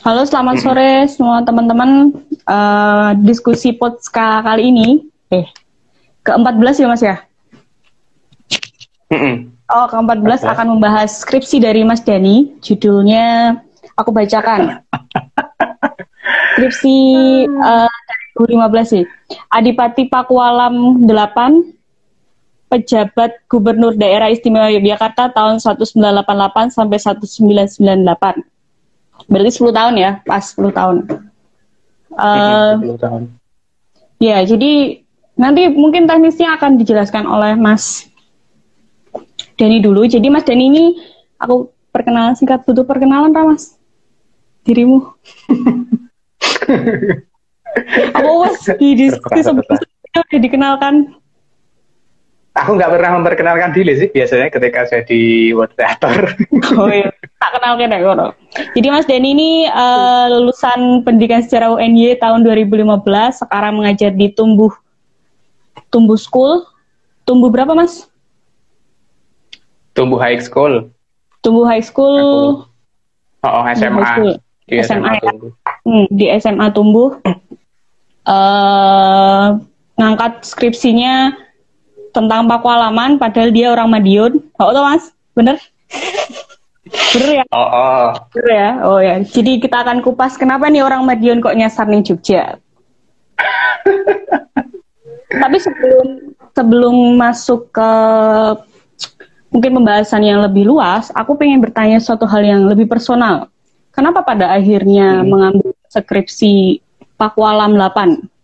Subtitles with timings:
[0.00, 2.08] Halo, selamat sore semua teman-teman.
[2.48, 5.44] Uh, diskusi Potska kali ini, eh,
[6.24, 7.16] ke-14 ya Mas ya?
[9.68, 12.48] Oh, ke-14 akan membahas skripsi dari Mas Dani.
[12.64, 13.60] Judulnya,
[13.92, 14.80] aku bacakan.
[16.56, 16.96] Skripsi
[17.60, 17.92] uh,
[18.40, 19.04] 2015 sih.
[19.52, 28.49] Adipati Pakualam 8, pejabat Gubernur Daerah Istimewa Yogyakarta tahun 1988 sampai 1998.
[29.30, 30.96] Berarti 10 tahun ya, pas 10 tahun.
[32.10, 33.22] Uh, 10 tahun.
[34.18, 35.00] Ya, jadi
[35.38, 38.10] nanti mungkin teknisnya akan dijelaskan oleh Mas
[39.54, 40.04] Dani dulu.
[40.04, 40.84] Jadi Mas Dani ini
[41.38, 43.78] aku perkenalan singkat butuh perkenalan Pak Mas
[44.66, 45.14] dirimu.
[48.18, 50.94] aku was di diskusi sebelumnya udah dikenalkan
[52.50, 56.34] Aku nggak pernah memperkenalkan diri sih biasanya ketika saya di moderator.
[56.80, 57.98] Oh iya, tak kenal kan ya
[58.74, 63.06] Jadi Mas Denny ini uh, lulusan pendidikan sejarah UNY tahun 2015,
[63.42, 64.70] sekarang mengajar di Tumbuh
[65.90, 66.66] Tumbuh School.
[67.26, 68.10] Tumbuh berapa Mas?
[69.94, 70.90] Tumbuh High School.
[71.42, 72.66] Tumbuh High School.
[73.42, 74.02] Aku, oh, SMA.
[74.02, 74.32] School.
[74.66, 75.32] Di SMA, SMA ya.
[75.86, 77.18] Hmm, di SMA Tumbuh.
[78.26, 79.58] Uh,
[79.98, 81.34] ngangkat skripsinya
[82.10, 84.42] tentang Pakualaman padahal dia orang Madiun.
[84.58, 85.56] Oh, tuh Mas, bener?
[87.14, 87.44] bener ya?
[87.54, 88.06] Oh, oh.
[88.34, 88.70] Bener ya?
[88.86, 89.16] Oh ya.
[89.22, 92.58] Jadi kita akan kupas kenapa nih orang Madiun kok nyasar nih Jogja.
[95.42, 96.06] Tapi sebelum
[96.52, 97.90] sebelum masuk ke
[99.50, 103.50] mungkin pembahasan yang lebih luas, aku pengen bertanya suatu hal yang lebih personal.
[103.90, 105.26] Kenapa pada akhirnya hmm.
[105.26, 106.78] mengambil skripsi
[107.18, 108.39] Pakualam 8?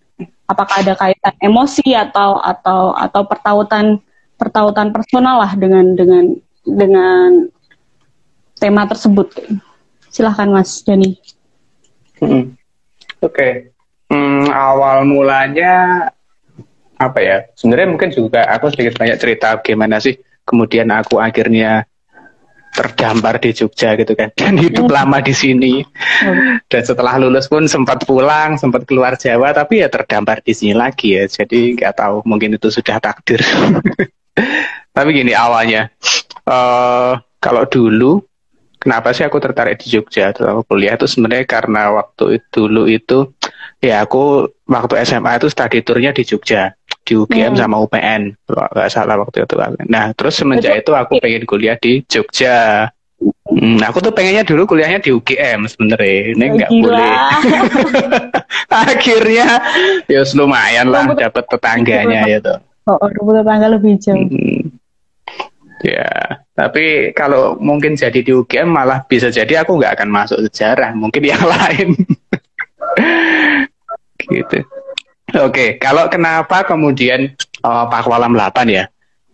[0.47, 3.99] Apakah ada kaitan emosi atau atau atau pertautan
[4.39, 6.25] pertautan personal lah dengan dengan
[6.67, 7.51] dengan
[8.59, 9.37] tema tersebut.
[10.11, 11.19] Silahkan Mas Dani.
[12.19, 12.57] Hmm.
[13.21, 13.53] Oke, okay.
[14.09, 16.09] hmm, awal mulanya
[16.97, 17.37] apa ya?
[17.53, 21.85] Sebenarnya mungkin juga aku sedikit banyak cerita gimana sih kemudian aku akhirnya
[22.77, 24.29] terdampar di Jogja gitu kan.
[24.37, 24.95] Dan hidup hmm.
[24.95, 25.81] lama di sini.
[26.17, 26.61] Hmm.
[26.73, 31.17] dan setelah lulus pun sempat pulang sempat keluar Jawa tapi ya terdampar di sini lagi
[31.17, 31.25] ya.
[31.25, 33.41] Jadi nggak tahu mungkin itu sudah takdir.
[34.97, 35.93] Tapi gini awalnya
[36.49, 38.25] uh, kalau dulu
[38.81, 40.33] kenapa sih aku tertarik di Jogja?
[40.33, 43.19] Atau kuliah itu sebenarnya karena waktu itu, dulu itu
[43.81, 46.73] ya aku waktu SMA itu study tournya di Jogja
[47.07, 47.61] di UGM hmm.
[47.63, 49.55] sama UPN kalau nggak salah waktu itu
[49.87, 52.91] nah terus semenjak itu aku pengen kuliah di Jogja
[53.47, 56.37] Hmm, aku tuh pengennya dulu kuliahnya di UGM sebenarnya.
[56.37, 57.13] Ini nggak boleh.
[58.93, 59.47] Akhirnya
[60.05, 62.59] ya lumayan lah dapat tetangganya ya tuh.
[62.85, 64.21] Oh, oh tetangga lebih jauh.
[64.21, 64.77] Hmm.
[65.85, 70.93] Ya, tapi kalau mungkin jadi di UGM malah bisa jadi aku nggak akan masuk sejarah,
[70.93, 71.97] mungkin yang lain.
[74.27, 74.59] gitu.
[75.35, 77.35] Oke, kalau kenapa kemudian
[77.67, 78.87] uh, Pak Walam 8 ya?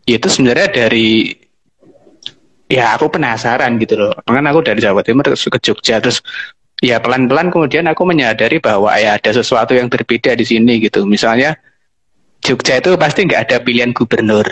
[0.08, 1.36] Itu sebenarnya dari
[2.72, 4.16] ya aku penasaran gitu loh.
[4.24, 6.24] Kan aku dari Jawa Timur terus ke Jogja terus
[6.80, 11.04] ya pelan-pelan kemudian aku menyadari bahwa ya ada sesuatu yang berbeda di sini gitu.
[11.04, 11.60] Misalnya
[12.40, 14.48] Jogja itu pasti nggak ada pilihan gubernur.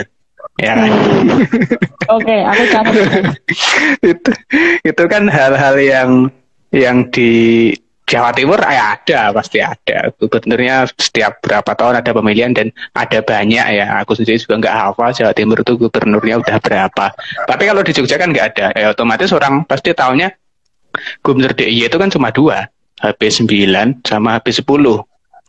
[0.61, 0.89] Ya kan?
[0.93, 1.29] Hmm.
[2.15, 2.95] Oke, okay, aku catat.
[4.13, 4.31] itu
[4.85, 6.09] itu kan hal-hal yang
[6.69, 7.73] yang di
[8.11, 10.11] Jawa Timur ya ada pasti ada.
[10.19, 14.03] Gubernurnya setiap berapa tahun ada pemilihan dan ada banyak ya.
[14.03, 17.05] Aku sendiri juga nggak hafal Jawa Timur itu gubernurnya udah berapa.
[17.47, 18.67] Tapi kalau di Jogja kan nggak ada.
[18.75, 20.27] Ya otomatis orang pasti tahunya
[21.23, 22.67] gubernur DIY itu kan cuma dua
[23.01, 24.67] HP 9 sama HP 10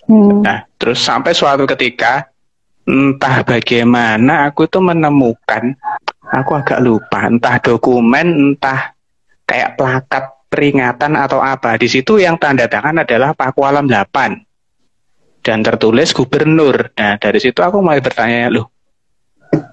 [0.09, 0.41] hmm.
[0.43, 2.31] nah terus sampai suatu ketika
[2.89, 5.77] entah bagaimana aku itu menemukan
[6.33, 8.97] aku agak lupa entah dokumen entah
[9.47, 11.81] kayak plakat peringatan atau apa.
[11.81, 16.93] Di situ yang tanda tangan adalah Pakualam 8 dan tertulis gubernur.
[16.93, 18.69] Nah dari situ aku mulai bertanya loh,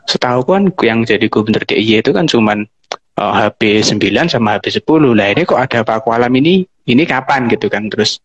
[0.07, 2.63] setahu kan yang jadi gubernur DIY itu kan cuman
[2.95, 6.63] eh, HP 9 sama HP 10 lah ini kok ada Pakualam ini?
[6.87, 7.51] Ini kapan?
[7.51, 7.91] Gitu kan.
[7.91, 8.23] Terus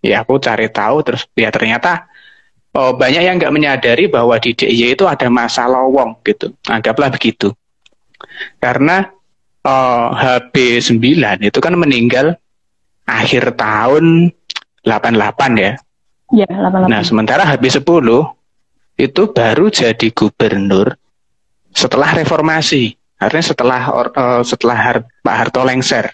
[0.00, 1.02] ya aku cari tahu.
[1.02, 2.06] Terus ya ternyata
[2.78, 6.54] oh, banyak yang nggak menyadari bahwa di DIY itu ada masa lowong gitu.
[6.70, 7.50] Anggaplah begitu.
[8.56, 9.15] Karena
[9.66, 12.38] uh, HB 9 itu kan meninggal
[13.04, 14.30] akhir tahun
[14.86, 15.72] 88 ya.
[16.34, 16.90] Iya, 88.
[16.90, 17.82] Nah, sementara HB 10
[18.96, 20.94] itu baru jadi gubernur
[21.74, 22.94] setelah reformasi.
[23.16, 26.12] Artinya setelah uh, setelah Har Pak Harto lengser.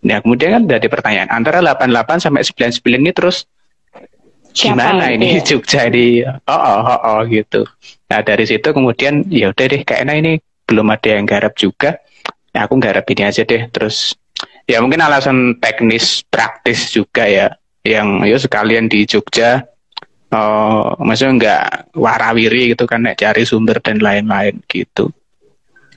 [0.00, 3.44] Nah, kemudian kan dari pertanyaan antara 88 sampai 99 ini terus
[4.50, 5.42] Siapa gimana ini ya?
[5.54, 7.62] Jogja di oh, oh oh oh gitu.
[8.10, 10.32] Nah, dari situ kemudian ya udah deh kayaknya ini
[10.66, 12.02] belum ada yang garap juga
[12.50, 13.66] ya aku nggarap ini aja deh.
[13.70, 14.14] Terus
[14.64, 17.46] ya mungkin alasan teknis praktis juga ya
[17.82, 19.64] yang ya sekalian di Jogja
[20.32, 21.64] uh, maksudnya nggak
[21.96, 25.10] warawiri gitu kan cari sumber dan lain-lain gitu.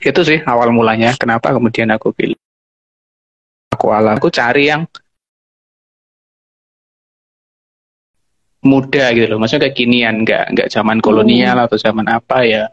[0.04, 2.36] Itu sih awal mulanya kenapa kemudian aku pilih
[3.72, 4.84] aku alam aku cari yang
[8.64, 9.38] muda gitu loh.
[9.38, 11.66] Maksudnya kekinian nggak nggak zaman kolonial hmm.
[11.68, 12.64] atau zaman apa ya.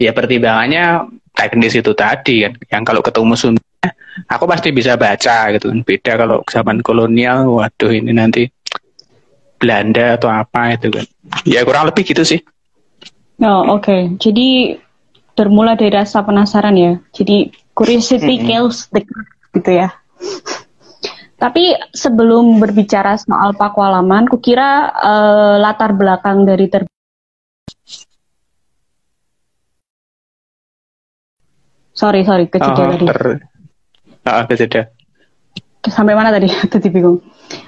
[0.00, 3.62] Ya pertimbangannya teknis itu tadi kan yang kalau ketemu Sunda
[4.28, 5.72] aku pasti bisa baca gitu.
[5.82, 8.50] Beda kalau zaman kolonial waduh ini nanti
[9.60, 11.06] Belanda atau apa itu kan.
[11.44, 12.40] Ya kurang lebih gitu sih.
[13.40, 13.84] Oh oke.
[13.88, 14.00] Okay.
[14.20, 14.76] jadi
[15.38, 16.92] bermula dari rasa penasaran ya.
[17.16, 19.00] Jadi curiosity kills the
[19.56, 19.88] gitu ya.
[21.40, 26.84] Tapi sebelum berbicara soal pakualaman, kukira uh, latar belakang dari ter
[32.00, 33.04] Sorry, sorry, kecil oh, tadi.
[33.04, 33.20] Ter...
[34.24, 34.88] Ah, kejeda.
[35.84, 36.48] Sampai mana tadi?
[36.72, 37.20] Tadi bingung.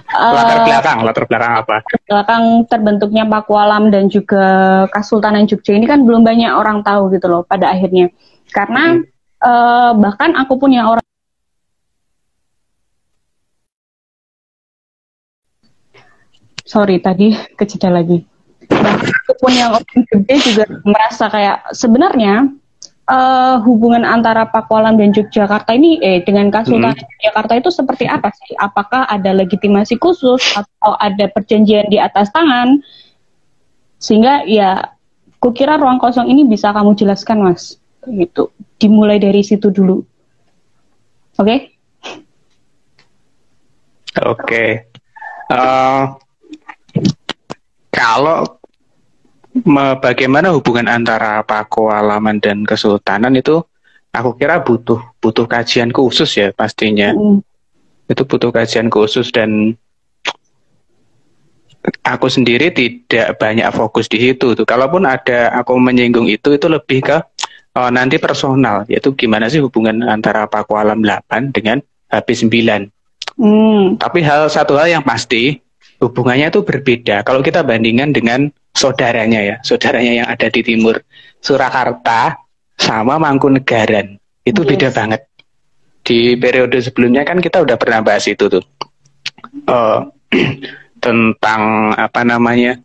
[0.08, 1.76] Latar uh, belakang, latar belakang apa?
[2.04, 4.44] Belakang terbentuknya Pakualam dan juga
[4.92, 8.12] Kasultanan Jogja ini kan belum banyak orang tahu gitu loh pada akhirnya.
[8.52, 9.04] Karena hmm.
[9.40, 11.04] uh, bahkan aku pun yang orang
[16.68, 18.24] Sorry, tadi keceda lagi.
[18.68, 22.61] Bahkan aku pun yang orang Jogja juga merasa kayak sebenarnya
[23.08, 27.08] uh, hubungan antara Pakualam dan Yogyakarta ini eh dengan Kasultanan hmm.
[27.18, 28.54] Yogyakarta itu seperti apa sih?
[28.58, 32.82] Apakah ada legitimasi khusus atau ada perjanjian di atas tangan?
[34.02, 34.94] Sehingga ya
[35.42, 37.78] kukira ruang kosong ini bisa kamu jelaskan Mas.
[38.06, 38.50] Gitu.
[38.78, 40.02] Dimulai dari situ dulu.
[41.38, 41.46] Oke?
[41.46, 41.58] Okay?
[44.22, 44.42] Oke.
[44.42, 44.70] Okay.
[45.52, 46.04] Uh, eh,
[47.92, 48.61] kalau
[50.00, 53.60] bagaimana hubungan antara pakualaman dan kesultanan itu?
[54.12, 57.12] Aku kira butuh butuh kajian khusus ya pastinya.
[57.12, 57.40] Mm.
[58.10, 59.72] itu butuh kajian khusus dan
[62.04, 67.00] aku sendiri tidak banyak fokus di situ tuh kalaupun ada aku menyinggung itu itu lebih
[67.00, 67.16] ke
[67.72, 71.80] oh, nanti personal yaitu gimana sih hubungan antara pakualam 8 dengan
[72.12, 72.92] HP 9
[73.40, 73.96] mm.
[73.96, 75.62] tapi hal satu hal yang pasti
[76.02, 77.22] hubungannya itu berbeda.
[77.22, 81.00] Kalau kita bandingkan dengan saudaranya ya, saudaranya yang ada di timur.
[81.42, 82.38] Surakarta
[82.78, 84.18] sama Mangkunegaran.
[84.42, 84.68] Itu yes.
[84.74, 85.20] beda banget.
[86.02, 88.64] Di periode sebelumnya kan kita udah pernah bahas itu tuh.
[89.66, 90.06] Uh,
[91.02, 92.78] tentang apa namanya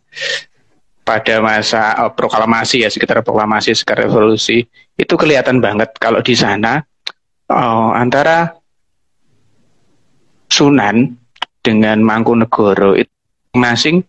[1.06, 4.66] pada masa uh, proklamasi ya sekitar proklamasi sekitar revolusi
[4.98, 6.84] itu kelihatan banget kalau di sana
[7.48, 8.52] uh, antara
[10.48, 11.12] Sunan
[11.60, 13.12] dengan Mangkunegoro itu
[13.56, 14.00] masing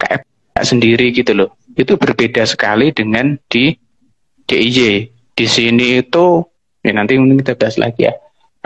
[0.00, 0.27] kayak
[0.64, 1.50] sendiri gitu loh.
[1.74, 3.74] Itu berbeda sekali dengan di
[4.48, 5.12] DIY.
[5.38, 6.42] Di sini itu
[6.82, 8.14] ya nanti kita bahas lagi ya.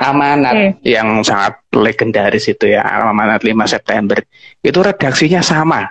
[0.00, 0.96] Amanat okay.
[0.96, 4.18] yang sangat legendaris itu ya, Amanat 5 September.
[4.64, 5.84] Itu redaksinya sama.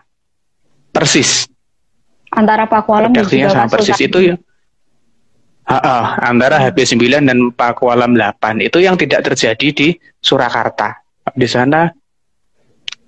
[0.91, 1.47] Persis.
[2.33, 4.35] Antara Pakualam redaksinya sama persis itu ya.
[5.69, 9.87] Ha -ha, antara HP 9 dan Pakualam 8 itu yang tidak terjadi di
[10.19, 10.97] Surakarta.
[11.37, 11.87] Di sana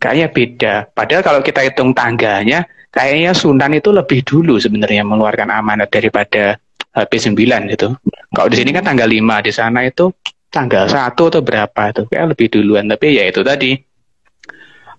[0.03, 0.73] kayaknya beda.
[0.91, 6.61] Padahal kalau kita hitung tangganya, kayaknya Sunan itu lebih dulu sebenarnya mengeluarkan amanat daripada
[6.93, 7.89] HP 9 itu.
[8.29, 10.13] Kalau di sini kan tanggal 5, di sana itu
[10.53, 12.85] tanggal 1 atau berapa itu kayak lebih duluan.
[12.85, 13.73] Tapi ya itu tadi.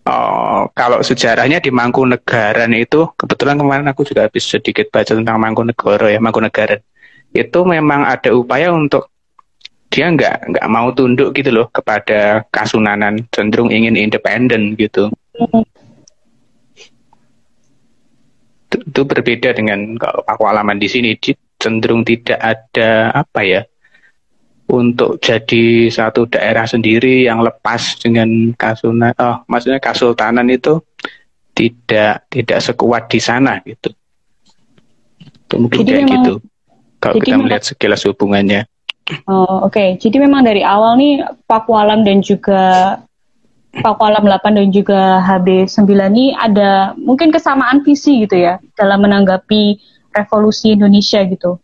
[0.04, 6.12] Oh, kalau sejarahnya di Mangkunegaran itu kebetulan kemarin aku juga habis sedikit baca tentang Mangkunegoro
[6.12, 6.82] ya Mangkunegaran.
[7.32, 9.08] Itu memang ada upaya untuk
[9.88, 15.08] dia nggak nggak mau tunduk gitu loh kepada kasunanan cenderung ingin independen gitu.
[18.74, 21.14] Hmm itu berbeda dengan kalau aku alaman di sini.
[21.54, 23.64] Cenderung tidak ada apa ya
[24.68, 30.82] untuk jadi satu daerah sendiri yang lepas dengan kasuna oh maksudnya kasultanan itu
[31.56, 33.96] tidak tidak sekuat di sana gitu.
[35.24, 36.34] Itu mungkin jadi kayak memang, gitu
[37.00, 38.68] kalau kita melihat sekilas hubungannya.
[39.28, 39.72] Oh oke.
[39.72, 39.88] Okay.
[39.96, 42.96] jadi memang dari awal nih Pakualam dan juga
[43.82, 45.82] Pakualam 8 dan juga HB9
[46.14, 49.80] ini ada mungkin kesamaan visi gitu ya dalam menanggapi
[50.14, 51.58] revolusi Indonesia gitu.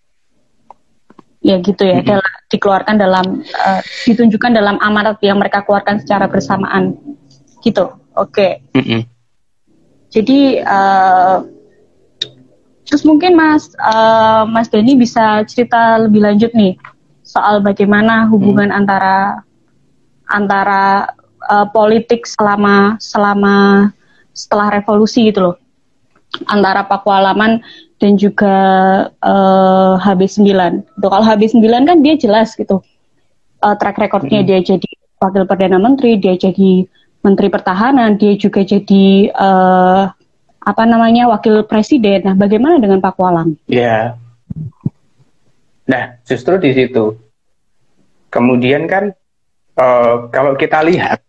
[1.40, 2.10] Ya gitu ya, mm -hmm.
[2.10, 6.98] dalam, dikeluarkan dalam uh, ditunjukkan dalam amanat yang mereka keluarkan secara bersamaan.
[7.64, 7.86] Gitu.
[8.18, 8.60] Oke.
[8.60, 8.76] Okay.
[8.76, 9.00] Mm -hmm.
[10.10, 11.46] Jadi uh,
[12.84, 16.74] terus mungkin Mas uh, Mas Denny bisa cerita lebih lanjut nih
[17.22, 18.78] soal bagaimana hubungan mm.
[18.82, 19.46] antara
[20.26, 21.14] antara
[21.50, 23.90] uh, politik selama selama
[24.30, 25.56] setelah revolusi gitu loh
[26.46, 27.58] antara Pakualaman
[27.98, 28.54] dan juga
[29.20, 30.46] uh, HB9.
[30.46, 31.06] Gitu.
[31.10, 32.80] Kalau HB9 kan dia jelas gitu
[33.60, 34.48] uh, track recordnya hmm.
[34.48, 34.90] dia jadi
[35.20, 36.88] wakil perdana menteri, dia jadi
[37.20, 40.08] menteri pertahanan, dia juga jadi uh,
[40.60, 42.24] apa namanya wakil presiden.
[42.24, 43.60] Nah, bagaimana dengan Pak Walang?
[43.68, 44.16] Ya,
[45.84, 47.20] nah justru di situ.
[48.32, 49.12] Kemudian kan
[49.76, 51.20] uh, kalau kita lihat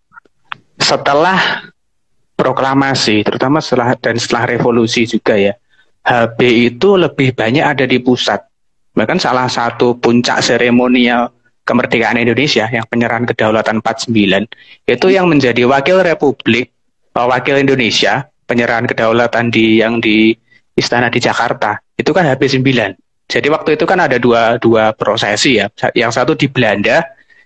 [0.82, 1.70] setelah
[2.34, 5.54] proklamasi, terutama setelah dan setelah revolusi juga ya,
[6.02, 6.40] HB
[6.74, 8.42] itu lebih banyak ada di pusat.
[8.98, 11.32] Bahkan salah satu puncak seremonial
[11.66, 14.12] kemerdekaan Indonesia yang penyerahan kedaulatan 49
[14.90, 16.74] itu yang menjadi wakil Republik
[17.16, 20.34] uh, wakil Indonesia penyerahan kedaulatan di yang di
[20.74, 25.62] istana di Jakarta itu kan HB 9 jadi waktu itu kan ada dua dua prosesi
[25.62, 27.06] ya yang satu di Belanda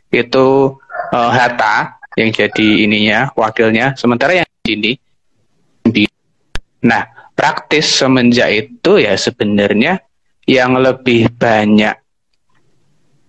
[0.10, 0.74] itu
[1.12, 4.92] uh, Hatta yang jadi ininya wakilnya sementara yang di sini
[5.86, 6.04] di
[6.82, 7.04] nah
[7.36, 10.00] praktis semenjak itu ya sebenarnya
[10.48, 11.94] yang lebih banyak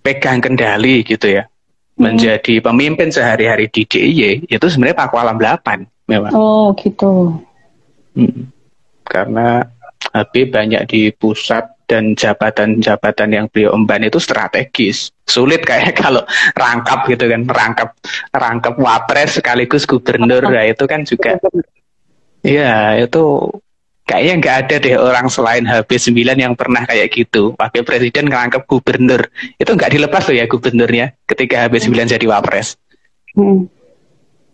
[0.07, 1.99] pegang kendali gitu ya hmm.
[1.99, 6.33] menjadi pemimpin sehari-hari di DIY itu sebenarnya Pak Walam 8 memang.
[6.33, 7.35] Oh gitu.
[8.15, 8.49] Hmm.
[9.03, 9.67] Karena
[10.15, 15.15] Habib banyak di pusat dan jabatan-jabatan yang beliau emban itu strategis.
[15.27, 16.23] Sulit kayak kalau
[16.55, 17.91] rangkap gitu kan, rangkap
[18.35, 21.39] rangkap wapres sekaligus gubernur, ya itu kan juga
[22.47, 23.23] Iya, itu
[24.07, 27.59] kayaknya nggak ada deh orang selain HB9 yang pernah kayak gitu.
[27.59, 29.27] Wakil presiden ngerangkep gubernur.
[29.59, 32.13] Itu nggak dilepas loh ya gubernurnya ketika HB9 hmm.
[32.15, 32.79] jadi wapres.
[33.35, 33.67] Hmm.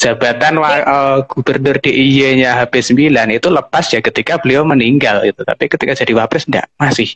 [0.03, 5.47] Jabatan uh, gubernur DIY-nya HB9 itu lepas ya ketika beliau meninggal itu.
[5.47, 7.15] Tapi ketika jadi wapres enggak, masih.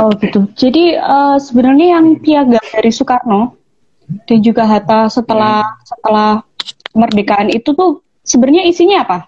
[0.00, 0.48] Oh gitu.
[0.56, 3.60] Jadi uh, sebenarnya yang piagam dari Soekarno
[4.24, 5.84] dan juga Hatta setelah hmm.
[5.84, 6.30] setelah
[6.96, 9.18] kemerdekaan itu tuh sebenarnya isinya apa?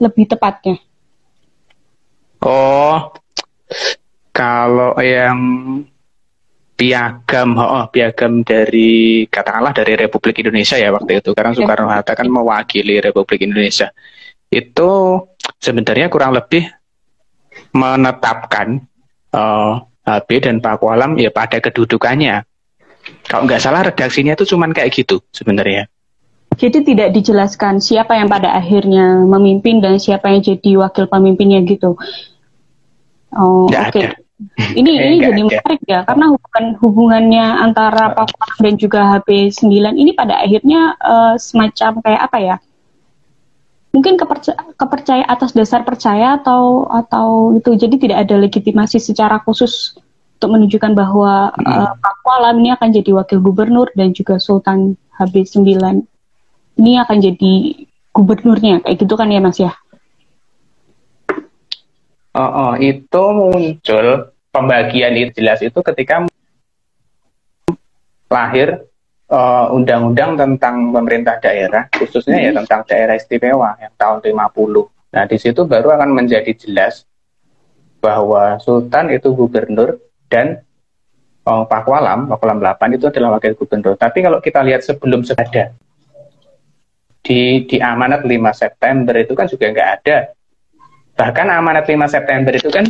[0.00, 0.80] Lebih tepatnya?
[2.40, 3.12] Oh,
[4.32, 5.36] kalau yang
[6.76, 12.28] piagam, oh, piagam dari katakanlah dari Republik Indonesia ya waktu itu, karena Soekarno Hatta kan
[12.28, 13.88] mewakili Republik Indonesia.
[14.52, 15.24] Itu
[15.56, 16.68] sebenarnya kurang lebih
[17.72, 18.84] menetapkan
[19.32, 22.44] uh, eh, HB dan Pak Walam ya pada kedudukannya.
[23.26, 25.88] Kalau nggak salah redaksinya itu cuman kayak gitu sebenarnya.
[26.56, 31.98] Jadi tidak dijelaskan siapa yang pada akhirnya memimpin dan siapa yang jadi wakil pemimpinnya gitu.
[33.36, 33.92] Oh, oke.
[33.92, 34.25] Okay.
[34.76, 40.12] Ini ini jadi menarik ya karena hubungan hubungannya antara Papua dan juga HP 9 ini
[40.12, 42.56] pada akhirnya uh, semacam kayak apa ya?
[43.96, 49.96] Mungkin kepercaya, kepercaya atas dasar percaya atau atau itu jadi tidak ada legitimasi secara khusus
[50.36, 51.64] untuk menunjukkan bahwa hmm.
[51.64, 56.04] uh, Papua ini akan jadi wakil gubernur dan juga Sultan HB 9
[56.76, 57.52] ini akan jadi
[58.12, 59.72] gubernurnya kayak gitu kan ya Mas ya?
[62.36, 66.28] Oh, oh, itu muncul pembagian itu jelas itu ketika
[68.28, 68.84] lahir
[69.32, 72.52] eh, undang-undang tentang pemerintah daerah, khususnya ya hmm.
[72.52, 75.16] ya tentang daerah istimewa yang tahun 50.
[75.16, 77.08] Nah, di situ baru akan menjadi jelas
[78.04, 79.96] bahwa Sultan itu gubernur
[80.28, 80.60] dan
[81.48, 83.96] oh, Pak Walam, Pak Walam 8 itu adalah wakil gubernur.
[83.96, 85.72] Tapi kalau kita lihat sebelum sebada
[87.24, 90.35] di di amanat 5 September itu kan juga nggak ada.
[91.16, 92.84] Bahkan amanat 5 September itu kan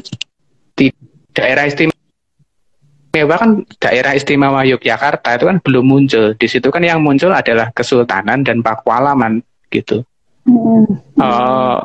[0.74, 0.90] di
[1.30, 6.34] daerah istimewa kan daerah istimewa Yogyakarta itu kan belum muncul.
[6.34, 9.40] Di situ kan yang muncul adalah Kesultanan dan Pakualaman
[9.70, 10.02] gitu.
[10.46, 10.86] Mm.
[11.18, 11.82] Uh,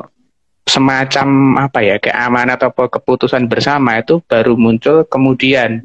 [0.66, 5.82] semacam apa ya keamanan atau keputusan bersama itu baru muncul kemudian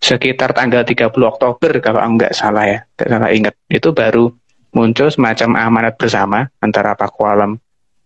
[0.00, 4.32] sekitar tanggal 30 Oktober kalau enggak salah ya, enggak salah ingat itu baru
[4.72, 7.12] muncul semacam amanat bersama antara Pak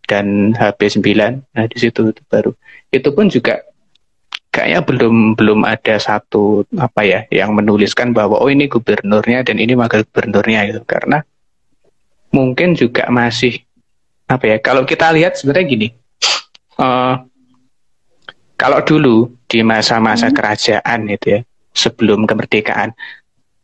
[0.06, 1.06] Dan HB9.
[1.54, 2.52] Nah, di situ itu baru.
[2.92, 3.62] Itu pun juga
[4.52, 9.72] kayaknya belum belum ada satu apa ya yang menuliskan bahwa oh ini gubernurnya dan ini
[9.78, 10.82] wakil gubernurnya gitu.
[10.84, 11.24] Karena
[12.34, 13.62] mungkin juga masih
[14.28, 15.88] apa ya kalau kita lihat sebenarnya gini.
[16.76, 17.20] Uh,
[18.62, 19.16] kalau dulu
[19.50, 20.36] di masa-masa hmm.
[20.38, 21.40] kerajaan itu ya
[21.74, 22.94] sebelum kemerdekaan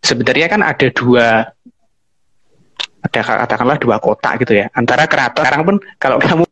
[0.03, 1.55] sebenarnya kan ada dua
[3.03, 4.67] ada katakanlah dua kota gitu ya.
[4.75, 6.45] Antara keraton sekarang pun kalau kamu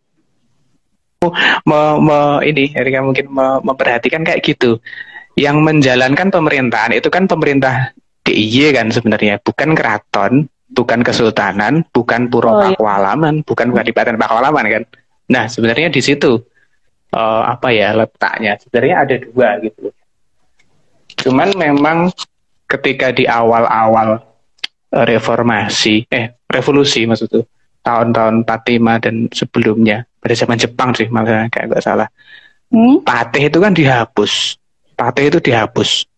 [1.66, 4.78] me, me, ini Erika mungkin me, memperhatikan kayak gitu.
[5.36, 7.92] Yang menjalankan pemerintahan itu kan pemerintah
[8.24, 10.32] DIY kan sebenarnya bukan keraton
[10.66, 12.74] bukan kesultanan bukan puro oh, iya.
[12.74, 14.82] pakualaman bukan kadipaten pakualaman kan.
[15.30, 16.40] Nah sebenarnya di situ
[17.14, 19.92] uh, apa ya letaknya sebenarnya ada dua gitu.
[21.26, 22.10] Cuman memang
[22.66, 24.20] ketika di awal-awal
[25.04, 27.44] reformasi eh revolusi maksud tuh
[27.84, 32.08] tahun-tahun 45 dan sebelumnya pada zaman Jepang sih malah kayak nggak salah
[32.72, 33.04] hmm?
[33.04, 34.56] patih itu kan dihapus
[34.96, 36.08] patih itu dihapus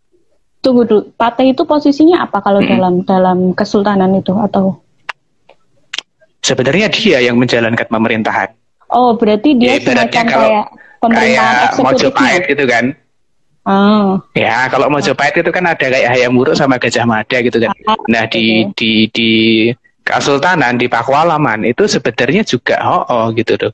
[0.58, 2.70] Tunggu dulu, Pate itu posisinya apa kalau hmm.
[2.70, 4.82] dalam dalam kesultanan itu atau?
[6.42, 8.50] Sebenarnya dia yang menjalankan pemerintahan.
[8.90, 10.64] Oh, berarti dia ya, semacam kayak
[10.99, 12.85] pemerintahan kayak Mojopahit gitu kan.
[13.68, 14.16] Oh.
[14.32, 17.76] Ya, kalau Mojopahit itu kan ada kayak Hayam Wuruk sama Gajah Mada gitu kan.
[17.84, 19.30] Ah, nah, di di di
[20.00, 23.72] Kesultanan di Pakualaman itu sebenarnya juga oh, oh gitu tuh.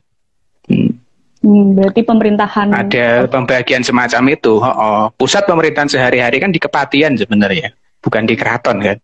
[0.66, 0.98] Hmm.
[1.44, 4.58] Hmm, berarti pemerintahan ada pembagian semacam itu.
[4.58, 5.02] Oh, oh.
[5.14, 7.70] Pusat pemerintahan sehari-hari kan di Kepatian sebenarnya,
[8.02, 8.98] bukan di keraton kan.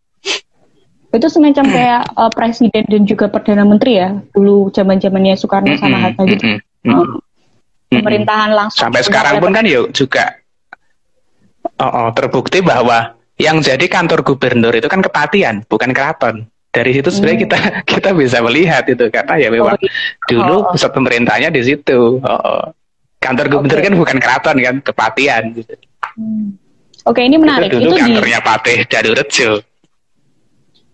[1.14, 1.74] Itu semacam hmm.
[1.76, 6.44] kayak uh, presiden dan juga perdana menteri ya, dulu zaman-zamannya Soekarno sama hmm, Hatta gitu.
[6.90, 7.22] Oh.
[7.92, 8.88] Pemerintahan langsung.
[8.88, 10.39] Sampai sekarang pun kan yuk juga
[11.66, 17.10] oh, oh, terbukti bahwa yang jadi kantor gubernur itu kan Kepatian, bukan keraton dari situ
[17.10, 17.44] sebenarnya hmm.
[17.46, 17.58] kita
[17.98, 19.90] kita bisa melihat itu karena ya memang oh, iya.
[20.30, 20.70] dulu oh.
[20.74, 22.22] pusat pemerintahnya di situ.
[22.22, 22.64] Oh, oh.
[23.20, 23.84] Kantor gubernur okay.
[23.84, 25.74] kan bukan keraton kan, kepatian gitu.
[26.16, 26.56] Hmm.
[27.04, 27.68] Oke, okay, ini menarik.
[27.68, 28.46] Itu dulu itu kantornya di...
[28.46, 28.78] Patih
[29.16, 29.50] Rejo.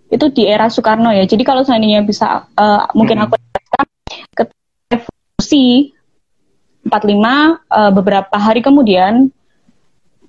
[0.06, 1.22] Itu di era Soekarno ya.
[1.26, 3.24] Jadi kalau seandainya bisa uh, mungkin hmm.
[3.26, 3.34] aku
[4.34, 4.44] ke
[4.90, 5.94] revolusi
[6.86, 9.34] 45 uh, beberapa hari kemudian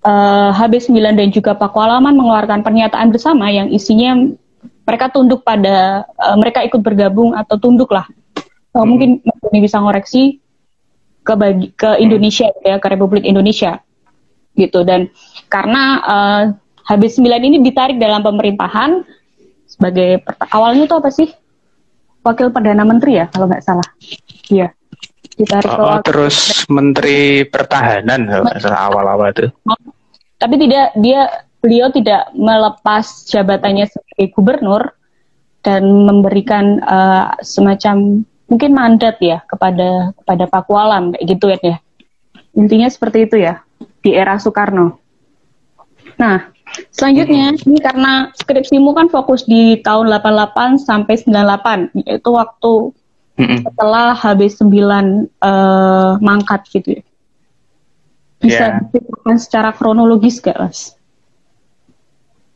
[0.07, 4.15] uh, eh, HB9 dan juga Pakualaman mengeluarkan pernyataan bersama yang isinya
[4.87, 8.07] mereka tunduk pada uh, mereka ikut bergabung atau tunduk lah.
[8.71, 8.87] So, hmm.
[8.87, 9.09] Mungkin
[9.51, 10.39] ini bisa ngoreksi
[11.27, 13.83] ke bagi, ke Indonesia ya ke Republik Indonesia.
[14.55, 14.79] Gitu.
[14.87, 15.11] Dan
[15.51, 16.43] karena uh,
[16.87, 19.03] HB9 ini ditarik dalam pemerintahan
[19.67, 20.23] sebagai
[20.55, 21.29] awalnya itu apa sih?
[22.23, 23.87] Wakil perdana menteri ya kalau nggak salah.
[24.47, 24.71] Iya.
[25.37, 29.53] Ditarik oh, terus menteri pertahanan kalau salah awal-awal itu
[30.37, 34.83] tapi tidak dia beliau tidak melepas jabatannya sebagai gubernur
[35.65, 41.77] dan memberikan uh, semacam mungkin mandat ya kepada kepada Pakualam kayak gitu ya.
[42.55, 43.61] Intinya seperti itu ya
[44.01, 44.97] di era Soekarno.
[46.17, 46.49] Nah,
[46.89, 52.73] selanjutnya ini karena skripsimu kan fokus di tahun 88 sampai 98 yaitu waktu
[53.37, 54.73] setelah HB9
[55.45, 57.03] uh, mangkat gitu ya.
[58.37, 58.79] Bisa yeah.
[58.85, 60.93] diceritakan secara kronologis gak, Mas?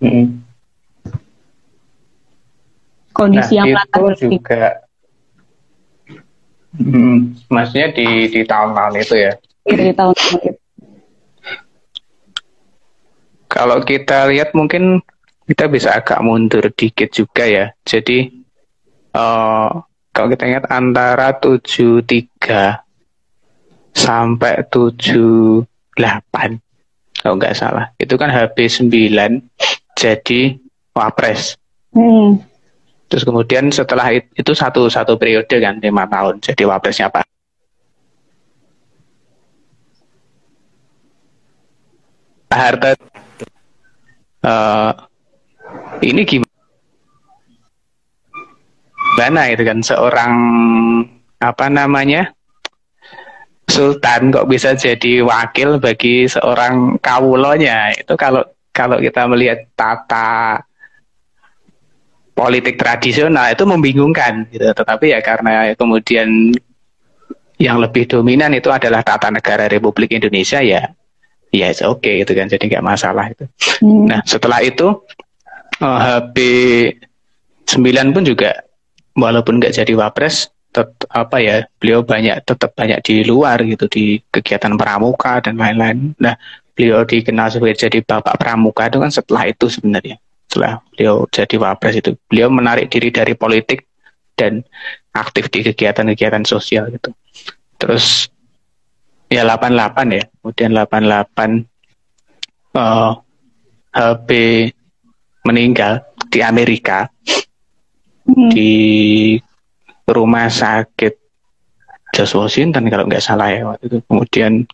[0.02, 0.46] Hmm.
[3.12, 4.82] Kondisi nah, yang itu juga,
[6.80, 9.34] hmm, maksudnya di di tahun-tahun itu ya?
[9.68, 10.52] Iya, di tahun-tahun itu.
[13.52, 15.04] Kalau kita lihat mungkin
[15.44, 17.76] kita bisa agak mundur dikit juga ya.
[17.84, 18.32] Jadi
[19.12, 19.70] uh,
[20.16, 22.08] kalau kita ingat antara 73
[23.92, 25.71] sampai 78
[27.22, 28.58] kalau nggak salah itu kan HB
[28.90, 28.90] 9
[29.94, 30.58] jadi
[30.96, 31.56] wapres.
[31.94, 32.42] Hmm.
[33.12, 37.28] Terus kemudian setelah itu satu satu periode kan lima tahun jadi wapresnya Pak.
[42.52, 42.96] Harta
[44.44, 44.92] uh,
[46.04, 46.44] ini gimana
[49.52, 50.34] itu kan seorang
[51.40, 52.36] apa namanya
[53.72, 57.96] sultan kok bisa jadi wakil bagi seorang kawulonya?
[57.96, 58.44] Itu kalau
[58.76, 60.60] kalau kita melihat tata
[62.36, 64.68] politik tradisional itu membingungkan gitu.
[64.76, 66.52] Tetapi ya karena kemudian
[67.62, 70.92] yang lebih dominan itu adalah tata negara Republik Indonesia ya
[71.52, 72.52] ya oke okay, gitu kan.
[72.52, 73.48] Jadi nggak masalah itu.
[73.80, 74.12] Hmm.
[74.12, 74.92] nah setelah itu
[75.80, 76.38] oh, HB
[77.72, 78.52] 9 pun juga
[79.16, 84.20] walaupun nggak jadi wapres tet, apa ya beliau banyak tetap banyak di luar gitu di
[84.32, 86.16] kegiatan pramuka dan lain-lain.
[86.18, 86.36] Nah
[86.74, 91.96] beliau dikenal sebagai jadi bapak pramuka itu kan setelah itu sebenarnya setelah beliau jadi wapres
[92.00, 92.12] itu.
[92.32, 93.86] Beliau menarik diri dari politik
[94.40, 94.64] dan
[95.12, 97.12] aktif di kegiatan-kegiatan sosial gitu.
[97.78, 98.32] Terus
[99.32, 101.68] ya 88 ya kemudian 88
[102.76, 103.16] uh,
[103.92, 104.30] HB
[105.48, 107.08] meninggal di Amerika
[108.28, 108.50] hmm.
[108.52, 108.72] di
[110.12, 111.18] rumah sakit
[112.12, 113.98] Josh Washington kalau nggak salah ya waktu itu.
[114.06, 114.68] Kemudian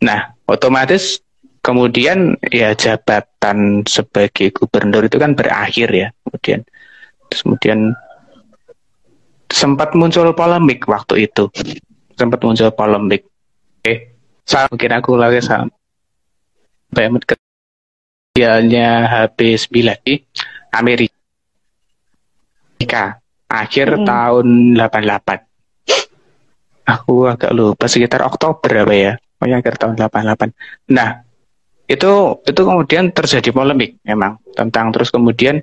[0.00, 1.20] nah otomatis
[1.64, 6.64] kemudian ya jabatan sebagai gubernur itu kan berakhir ya kemudian.
[7.28, 7.92] Terus kemudian
[9.52, 11.48] sempat muncul polemik waktu itu.
[12.16, 13.28] Sempat muncul polemik.
[13.84, 17.08] Eh saya mungkin aku lagi sampai
[18.34, 19.38] kejadiannya HB
[19.72, 20.20] 9 di
[20.74, 21.16] Amerika
[23.54, 24.06] akhir hmm.
[24.06, 25.54] tahun 88
[26.84, 29.12] aku agak lupa sekitar Oktober apa ya
[29.44, 30.92] pokoknya akhir tahun 88.
[30.96, 31.20] Nah,
[31.84, 32.12] itu
[32.48, 35.60] itu kemudian terjadi polemik memang tentang terus kemudian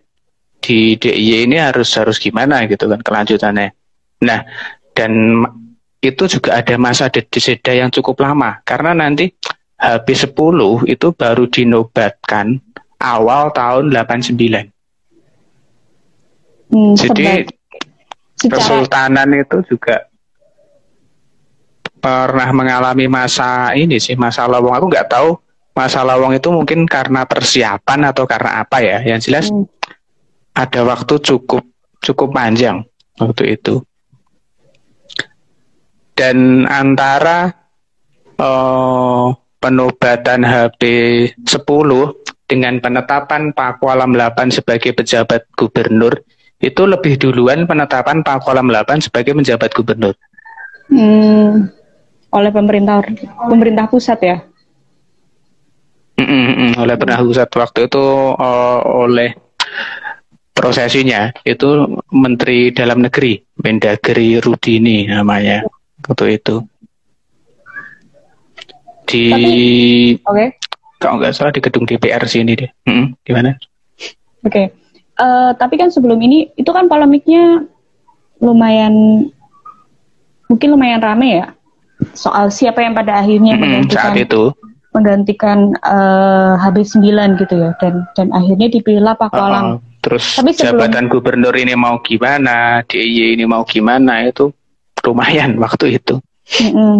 [0.61, 3.73] di DIY ini harus harus gimana gitu kan kelanjutannya.
[4.21, 4.45] Nah,
[4.93, 5.41] dan
[6.01, 9.33] itu juga ada masa jeda yang cukup lama karena nanti
[9.81, 10.37] habis 10
[10.85, 12.61] itu baru dinobatkan
[13.01, 14.69] awal tahun 89.
[16.69, 17.49] Hmm, Jadi
[18.41, 20.09] secara Kesultanan itu juga
[22.01, 25.37] pernah mengalami masa ini sih masa lowong aku nggak tahu
[25.71, 28.97] masa lowong itu mungkin karena persiapan atau karena apa ya.
[29.05, 29.65] Yang jelas Hmm.
[30.51, 31.63] ada waktu cukup
[32.03, 32.83] cukup panjang
[33.21, 33.79] waktu itu.
[36.11, 37.55] Dan antara
[38.41, 39.27] eh,
[39.61, 40.81] penobatan HB
[41.45, 42.17] 10
[42.49, 46.19] dengan penetapan Pakualam 8 sebagai pejabat gubernur
[46.61, 50.13] itu lebih duluan penetapan Pakualam 8 sebagai penjabat gubernur.
[50.87, 51.67] hmm,
[52.31, 53.01] oleh pemerintah
[53.49, 54.37] pemerintah pusat ya.
[56.15, 58.05] Mm, mm, mm, oleh penegak pusat waktu itu
[58.37, 59.29] eh, oleh
[60.53, 61.65] prosesinya itu
[62.13, 65.65] Menteri Dalam Negeri Mendagri Rudini namanya
[66.05, 66.61] waktu itu
[69.09, 69.25] di
[70.21, 70.45] Oke.
[71.01, 73.57] kalau nggak salah di gedung DPR sini deh Mm, gimana
[74.45, 74.80] Oke.
[75.21, 77.61] Eh, tapi kan sebelum ini itu kan polemiknya
[78.41, 79.27] lumayan
[80.49, 81.47] mungkin lumayan rame ya
[82.17, 84.43] soal siapa yang pada akhirnya Mm, menggantikan saat itu
[84.91, 87.05] menggantikan eh, HB9
[87.37, 89.63] gitu ya dan dan akhirnya dipilihlah Pak Kolam.
[89.63, 94.49] Uh, terus Tapi sebelum- jabatan gubernur ini mau gimana DIY ini mau gimana itu
[95.05, 96.17] lumayan waktu itu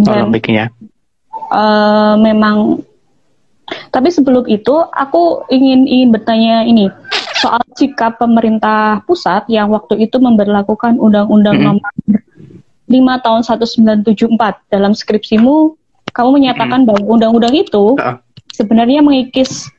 [0.05, 0.69] polemiknya
[1.34, 2.86] eh, memang
[3.89, 6.91] tapi sebelum itu aku ingin ingin bertanya ini
[7.41, 11.82] soal sikap pemerintah pusat yang waktu itu memberlakukan Undang-Undang Mm-mm.
[11.82, 11.91] Nomor
[12.86, 13.41] 5 tahun
[14.06, 14.38] 1974
[14.69, 15.73] dalam skripsimu
[16.12, 18.19] kamu menyatakan bahwa undang-undang itu Uh,
[18.51, 19.71] sebenarnya mengikis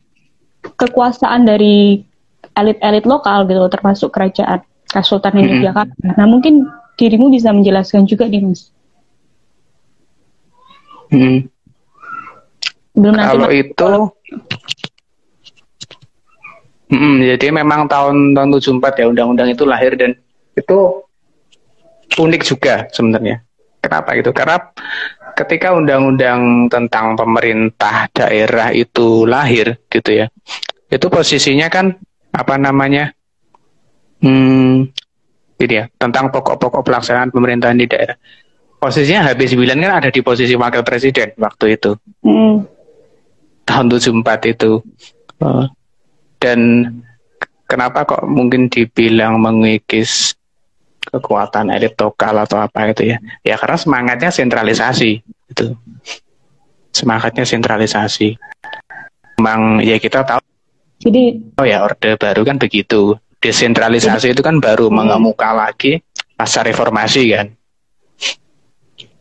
[0.65, 2.03] kekuasaan dari
[2.57, 5.61] elit-elit lokal gitu termasuk kerajaan Kesultanan Mm-mm.
[5.61, 6.19] Yogyakarta.
[6.19, 8.73] Nah mungkin dirimu bisa menjelaskan juga nih mas.
[11.13, 11.39] mm.
[12.93, 13.93] Belum nanti Kalau Mas- itu
[16.93, 20.13] Mm, jadi memang tahun tahun 74 ya undang-undang itu lahir dan
[20.53, 21.01] itu
[22.21, 23.41] unik juga sebenarnya.
[23.81, 24.31] Kenapa gitu?
[24.37, 24.61] Karena
[25.33, 30.27] ketika undang-undang tentang pemerintah daerah itu lahir gitu ya.
[30.93, 31.97] Itu posisinya kan
[32.37, 33.17] apa namanya?
[34.23, 34.87] Hmm,
[35.59, 38.15] ini ya, tentang pokok-pokok pelaksanaan pemerintahan di daerah.
[38.79, 41.95] Posisinya HB9 kan ada di posisi wakil presiden waktu itu
[42.27, 42.67] Mm,
[43.65, 44.83] tahun 74 itu.
[45.43, 45.67] Eh,
[46.43, 46.59] dan
[47.71, 50.35] kenapa kok mungkin dibilang mengikis
[51.07, 53.23] kekuatan elit lokal atau apa itu ya?
[53.47, 55.67] Ya karena semangatnya sentralisasi itu.
[56.91, 58.35] Semangatnya sentralisasi.
[59.39, 60.43] Memang ya kita tahu
[61.03, 63.15] jadi oh ya orde baru kan begitu.
[63.39, 65.03] Desentralisasi itu kan baru Hmm.
[65.03, 66.03] mengemuka lagi
[66.35, 67.47] pasca reformasi kan.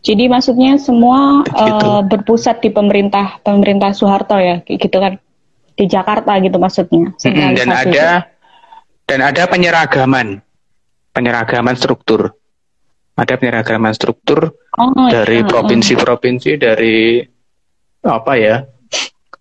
[0.02, 5.22] jadi maksudnya semua eh, berpusat di pemerintah pemerintah Soeharto ya gitu kan
[5.76, 7.12] di Jakarta gitu maksudnya.
[7.16, 8.08] Mm-mm, dan ada
[9.08, 10.40] dan ada penyeragaman.
[11.12, 12.32] Penyeragaman struktur.
[13.20, 17.20] Ada penyeragaman struktur Oh, dari iya, provinsi-provinsi dari
[18.08, 18.64] apa ya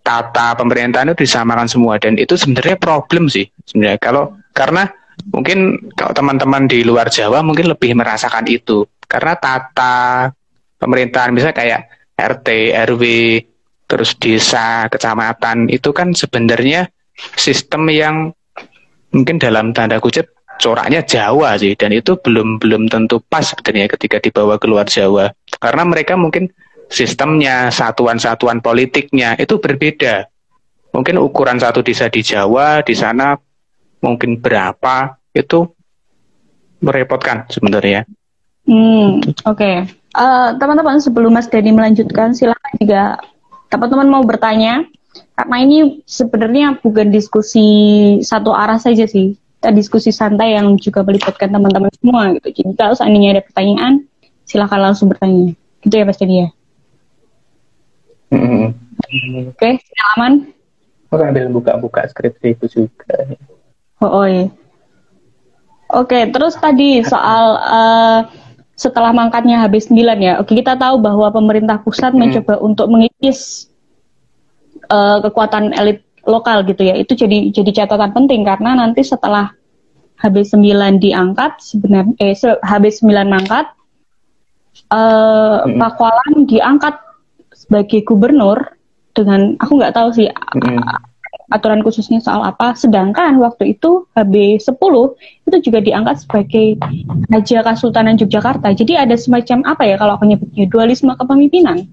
[0.03, 1.95] tata pemerintahan itu disamakan semua.
[1.95, 3.95] Dan itu sebenarnya problem sih sebenarnya.
[4.01, 4.91] Kalau karena
[5.31, 8.83] mungkin kalau teman-teman di luar Jawa mungkin lebih merasakan itu.
[9.07, 10.27] Karena tata
[10.83, 11.81] pemerintahan misalnya kayak
[12.19, 12.47] RT
[12.91, 13.03] RW
[13.91, 16.87] terus desa kecamatan itu kan sebenarnya
[17.35, 18.31] sistem yang
[19.11, 20.31] mungkin dalam tanda kutip
[20.63, 21.75] coraknya Jawa sih.
[21.75, 25.35] Dan itu belum belum tentu pas sebenarnya ketika dibawa keluar Jawa.
[25.59, 26.47] Karena mereka mungkin
[26.87, 30.31] sistemnya satuan-satuan politiknya itu berbeda.
[30.95, 33.35] Mungkin ukuran satu desa di Jawa di sana
[33.99, 35.67] mungkin berapa itu
[36.79, 38.07] merepotkan sebenarnya.
[38.63, 39.71] Hmm, oke.
[40.11, 43.03] Eh, teman-teman sebelum Mas Dani melanjutkan, silakan jika
[43.71, 44.83] teman-teman mau bertanya,
[45.39, 47.67] karena ini sebenarnya bukan diskusi
[48.19, 52.61] satu arah saja sih, kita diskusi santai yang juga melibatkan teman-teman semua gitu.
[52.61, 54.03] Jadi kalau seandainya ada pertanyaan,
[54.43, 55.55] silakan langsung bertanya.
[55.81, 56.49] Gitu ya Mas Dani ya.
[59.51, 60.51] Oke, silakan.
[61.07, 63.35] Aku sambil buka-buka skripsi itu juga
[64.01, 64.47] Oh, oh iya.
[65.91, 68.19] Oke, terus tadi soal eh,
[68.81, 70.33] setelah mangkatnya HB9 ya.
[70.41, 72.25] Oke, kita tahu bahwa pemerintah pusat Hmm.
[72.25, 73.69] mencoba untuk mengikis
[74.89, 76.97] eh, kekuatan elit lokal gitu ya.
[76.97, 79.53] Itu jadi jadi catatan penting karena nanti setelah
[80.17, 83.69] HB9 diangkat sebenarnya eh se- HB9 mangkat
[84.89, 85.77] eh Hmm.
[85.77, 86.95] Pakualam diangkat
[87.53, 88.57] sebagai gubernur
[89.13, 90.27] dengan aku nggak tahu sih
[91.51, 92.73] aturan khususnya soal apa.
[92.73, 94.93] Sedangkan waktu itu HB10
[95.51, 96.79] itu juga diangkat sebagai
[97.27, 98.71] Raja Kesultanan Yogyakarta.
[98.71, 101.85] Jadi ada semacam apa ya kalau aku nyebutnya dualisme kepemimpinan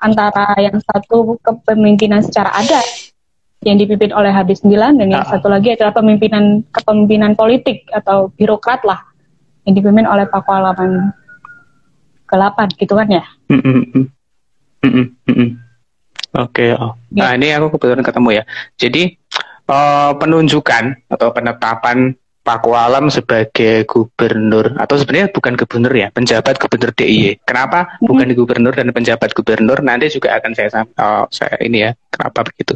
[0.00, 2.84] antara yang satu kepemimpinan secara adat
[3.66, 5.34] yang dipimpin oleh Habis 9 dan yang Ah.
[5.36, 9.02] satu lagi adalah pemimpinan kepemimpinan politik atau birokrat lah
[9.66, 11.10] yang dipimpin oleh Pakualaman
[12.28, 13.24] ke-8 gitu kan ya.
[13.50, 14.06] Mm, mm, mm.
[14.78, 15.48] Mm, mm, mm,
[16.36, 16.92] Oke, oh.
[17.08, 17.16] Ya.
[17.16, 18.42] Nah, ini aku kebetulan ketemu ya.
[18.76, 19.02] Jadi
[19.68, 22.12] eh, penunjukan atau penetapan
[22.48, 27.44] Pakualam sebagai gubernur atau sebenarnya bukan gubernur ya, penjabat gubernur DIY.
[27.44, 28.08] Kenapa Mhm.
[28.08, 29.84] bukan gubernur dan penjabat gubernur?
[29.84, 32.72] Nanti juga akan saya oh, saya ini ya, kenapa begitu.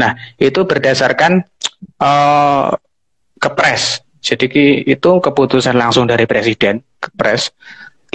[0.00, 1.44] Nah, itu berdasarkan
[2.00, 2.68] eh,
[3.36, 4.00] kepres.
[4.24, 4.48] Jadi
[4.88, 7.52] itu keputusan langsung dari presiden, kepres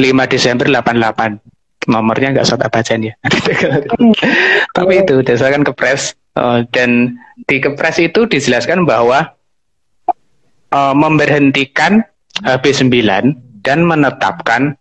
[0.02, 1.57] 5 Desember 88
[1.88, 3.14] nomornya nggak saya bacain ya.
[4.78, 7.16] Tapi itu berdasarkan kepres eh, dan
[7.48, 9.34] di kepres itu dijelaskan bahwa
[10.76, 12.04] eh, memberhentikan
[12.44, 12.94] HB9
[13.64, 14.76] dan menetapkan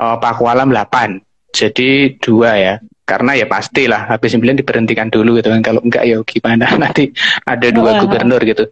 [0.00, 1.22] eh, Pakualam 8.
[1.54, 2.74] Jadi dua ya.
[3.06, 5.62] Karena ya pastilah HB9 diberhentikan dulu gitu kan.
[5.62, 7.14] Kalau enggak ya gimana nanti
[7.46, 8.00] ada dua Wah.
[8.02, 8.66] gubernur gitu.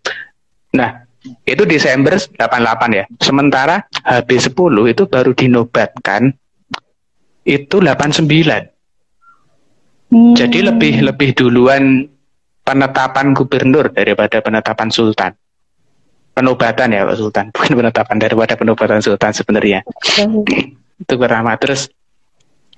[0.75, 1.07] Nah,
[1.47, 3.05] itu Desember 88 ya.
[3.23, 6.35] Sementara HB10 itu baru dinobatkan
[7.45, 8.75] itu 89.
[10.11, 10.35] Hmm.
[10.37, 12.09] Jadi lebih lebih duluan
[12.65, 15.33] penetapan gubernur daripada penetapan sultan.
[16.35, 19.87] Penobatan ya Pak Sultan, bukan penetapan daripada penobatan sultan sebenarnya.
[20.99, 21.55] Itu pertama.
[21.61, 21.87] Terus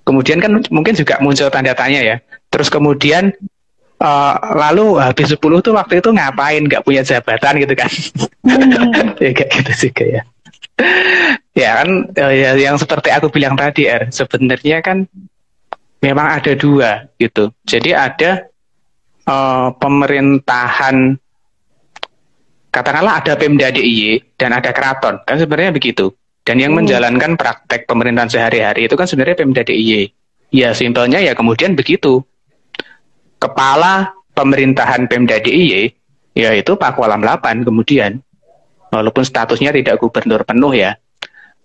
[0.04, 2.16] kemudian kan mungkin juga muncul tanda tanya ya.
[2.52, 3.32] Terus kemudian
[3.96, 7.88] eh, lalu habis 10 tuh waktu itu ngapain nggak punya jabatan gitu kan.
[8.44, 9.16] Hmm.
[9.24, 10.22] ya kayak gitu juga ya.
[11.56, 15.08] Ya kan eh, ya, yang seperti aku bilang tadi Er, sebenarnya kan
[16.04, 17.50] memang ada dua gitu.
[17.64, 18.44] Jadi ada
[19.26, 21.16] eh, pemerintahan
[22.70, 26.12] katakanlah ada Pemda DIY dan ada keraton kan sebenarnya begitu.
[26.46, 26.84] Dan yang Hmm.
[26.84, 30.12] menjalankan praktek pemerintahan sehari-hari itu kan sebenarnya Pemda DIY.
[30.54, 32.22] Ya simpelnya ya kemudian begitu.
[33.42, 35.90] Kepala pemerintahan Pemda DIY
[36.36, 38.20] yaitu Pakualam 8 kemudian
[38.90, 40.94] walaupun statusnya tidak gubernur penuh ya.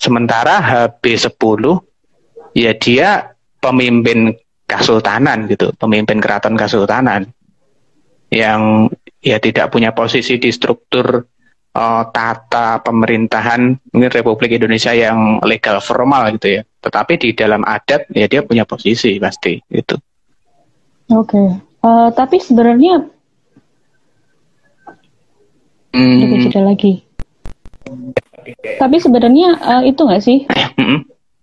[0.02, 1.62] Sementara HB10
[2.58, 3.10] ya dia
[3.62, 4.34] pemimpin
[4.66, 7.30] kesultanan gitu, pemimpin keraton kesultanan
[8.32, 8.90] yang
[9.22, 11.28] ya tidak punya posisi di struktur
[11.76, 16.62] eh, tata pemerintahan mungkin Republik Indonesia yang legal formal gitu ya.
[16.82, 20.02] Tetapi di dalam adat ya dia punya posisi pasti gitu.
[21.14, 21.44] Oke.
[21.86, 23.22] Eh, tapi sebenarnya
[25.92, 27.04] Hmm, jeda lagi.
[28.78, 30.46] Tapi sebenarnya eh, itu nggak sih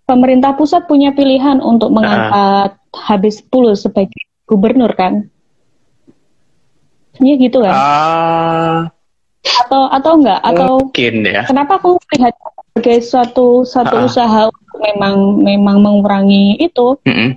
[0.03, 5.29] pemerintah pusat punya pilihan untuk mengangkat HB10 sebagai gubernur kan?
[7.19, 7.75] Iya gitu kan?
[7.75, 8.79] Ah,
[9.65, 10.39] Atau atau enggak?
[10.41, 11.43] Atau mungkin ya.
[11.45, 12.33] kenapa aku melihat
[12.73, 14.05] sebagai suatu suatu Ah.
[14.07, 17.29] usaha untuk memang memang mengurangi itu Mm-mm,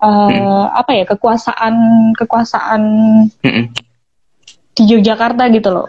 [0.00, 1.74] eh, apa ya kekuasaan
[2.16, 2.82] kekuasaan
[3.44, 3.64] mm-mm.
[4.72, 5.86] di Yogyakarta gitu loh.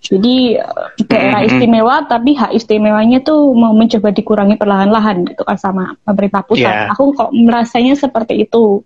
[0.00, 0.56] Jadi
[1.04, 6.88] daerah istimewa tapi hak istimewanya tuh mau mencoba dikurangi perlahan-lahan gitu kan sama pemerintah pusat.
[6.88, 6.96] Iya.
[6.96, 8.80] Aku kok merasanya seperti itu.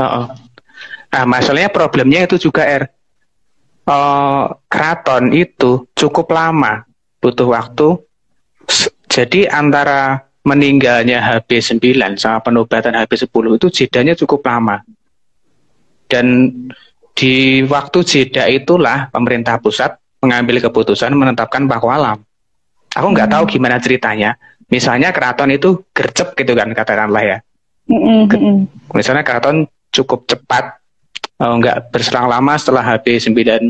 [0.00, 0.26] Oh,
[1.10, 2.86] Nah, masalahnya problemnya itu juga R.
[3.90, 6.86] Eh, keraton itu cukup lama,
[7.18, 7.98] butuh waktu.
[9.10, 11.82] Jadi antara meninggalnya HB9
[12.14, 14.86] sama penobatan HB10 itu jedanya cukup lama.
[16.06, 16.54] Dan
[17.12, 22.20] di waktu jeda itulah pemerintah pusat mengambil keputusan menetapkan Pakualam.
[22.92, 23.34] Aku nggak Hmm.
[23.40, 24.34] tahu gimana ceritanya.
[24.68, 27.38] Misalnya keraton itu gercep gitu kan katakanlah ya
[27.90, 28.56] Mm-mm, mm-mm.
[28.94, 30.78] misalnya keraton cukup cepat
[31.42, 33.64] eh, nggak berselang lama setelah HB9 eh,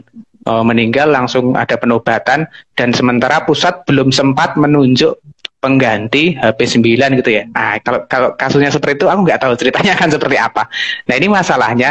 [0.60, 2.44] meninggal langsung ada penobatan
[2.76, 5.16] dan sementara pusat belum sempat menunjuk
[5.56, 6.84] pengganti HP9
[7.16, 7.48] gitu ya.
[7.48, 10.68] Nah, kalau kalau kasusnya seperti itu aku nggak tahu ceritanya akan seperti apa.
[11.08, 11.90] Nah, ini masalahnya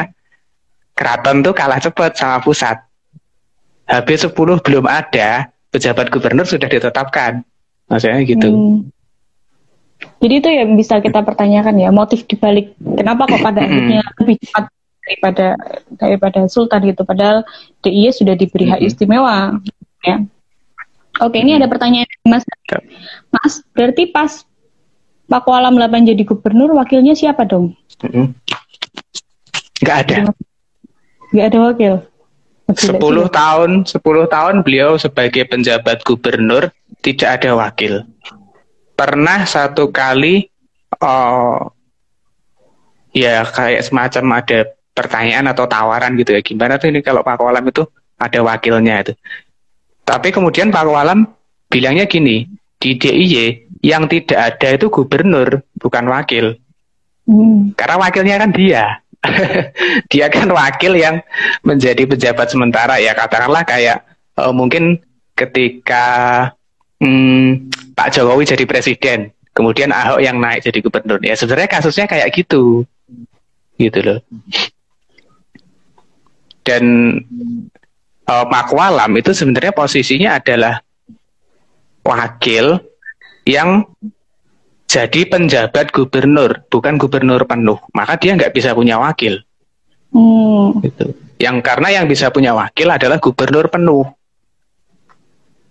[1.00, 2.76] keraton tuh kalah cepat sama pusat.
[3.88, 7.42] HB10 belum ada, pejabat gubernur sudah ditetapkan.
[7.88, 8.50] Maksudnya gitu.
[8.52, 8.78] Hmm.
[10.20, 14.64] Jadi itu yang bisa kita pertanyakan ya motif dibalik kenapa kok pada akhirnya lebih cepat
[15.04, 15.48] daripada
[15.96, 17.44] daripada Sultan gitu padahal
[17.84, 18.90] DIY sudah diberi hak Mm-mm.
[18.94, 19.60] istimewa
[20.04, 20.24] ya.
[21.20, 22.44] Oke ini ada pertanyaan dari Mas.
[23.32, 24.44] Mas berarti pas
[25.30, 27.76] Pakualam 8 jadi gubernur wakilnya siapa dong?
[28.02, 28.34] Mm-mm.
[29.84, 30.16] Nggak ada.
[31.32, 31.94] Gak ada wakil.
[32.70, 33.30] Gila 10 sih.
[33.34, 36.70] tahun 10 tahun beliau sebagai penjabat gubernur
[37.02, 38.06] tidak ada wakil
[38.94, 40.46] pernah satu kali
[41.02, 41.74] oh
[43.10, 47.66] ya kayak semacam ada pertanyaan atau tawaran gitu ya gimana tuh ini kalau Pak Walam
[47.66, 47.90] itu
[48.22, 49.14] ada wakilnya itu
[50.06, 51.26] tapi kemudian Pak Walam
[51.74, 52.46] bilangnya gini
[52.78, 56.54] di DIY yang tidak ada itu gubernur bukan wakil
[57.30, 57.78] Hmm.
[57.78, 58.84] karena wakilnya kan dia
[60.12, 61.20] dia kan wakil yang
[61.62, 64.08] menjadi pejabat sementara ya katakanlah kayak
[64.40, 65.04] uh, mungkin
[65.36, 66.06] ketika
[67.04, 71.20] hmm, Pak Jokowi jadi presiden kemudian Ahok yang naik jadi gubernur.
[71.20, 72.88] Ya sebenarnya kasusnya kayak gitu.
[73.76, 74.20] Gitu loh.
[76.64, 76.84] Dan
[78.24, 80.80] uh, Makwalam itu sebenarnya posisinya adalah
[82.08, 82.80] wakil
[83.44, 83.84] yang
[84.90, 87.78] jadi penjabat gubernur, bukan gubernur penuh.
[87.94, 89.38] Maka dia nggak bisa punya wakil.
[90.10, 90.82] Hmm.
[90.82, 91.14] Gitu.
[91.38, 94.10] Yang karena yang bisa punya wakil adalah gubernur penuh.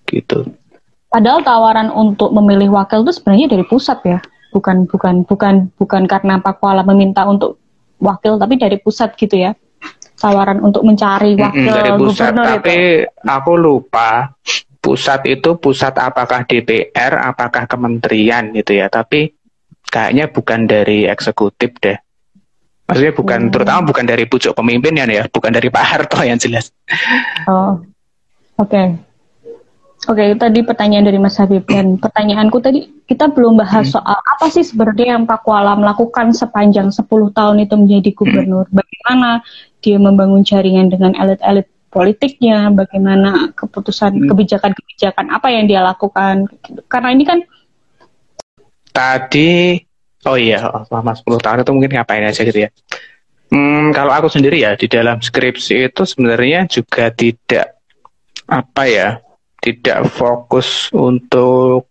[0.06, 0.46] Gitu.
[1.10, 4.22] Padahal tawaran untuk memilih wakil itu sebenarnya dari pusat ya,
[4.54, 7.58] bukan bukan bukan bukan karena Pak Kuala meminta untuk
[7.98, 9.52] wakil, tapi dari pusat gitu ya.
[10.18, 12.76] Tawaran untuk mencari wakil mm -hmm, dari pusat, gubernur tapi
[13.06, 13.26] itu.
[13.26, 14.08] aku lupa
[14.88, 18.88] pusat itu pusat apakah DPR, apakah kementerian gitu ya.
[18.88, 19.36] Tapi
[19.92, 22.00] kayaknya bukan dari eksekutif deh.
[22.88, 23.52] Maksudnya bukan hmm.
[23.52, 26.72] terutama bukan dari pucuk pemimpinnya ya, bukan dari Pak Harto yang jelas.
[27.44, 27.84] Oh,
[28.56, 28.64] oke.
[28.64, 28.86] Okay.
[30.08, 34.00] Oke, okay, tadi pertanyaan dari Mas Habib dan pertanyaanku tadi kita belum bahas hmm.
[34.00, 37.04] soal apa sih sebenarnya yang Pak Kuala melakukan sepanjang 10
[37.36, 38.64] tahun itu menjadi gubernur.
[38.72, 38.80] Hmm.
[38.80, 39.44] Bagaimana
[39.84, 44.28] dia membangun jaringan dengan elit-elit politiknya, bagaimana keputusan hmm.
[44.32, 46.48] kebijakan-kebijakan apa yang dia lakukan.
[46.86, 47.38] Karena ini kan
[48.92, 49.78] tadi
[50.26, 52.70] oh iya selama 10 tahun itu mungkin ngapain aja gitu ya.
[53.48, 57.80] Hmm, kalau aku sendiri ya di dalam skripsi itu sebenarnya juga tidak
[58.44, 59.08] apa ya,
[59.64, 61.88] tidak fokus untuk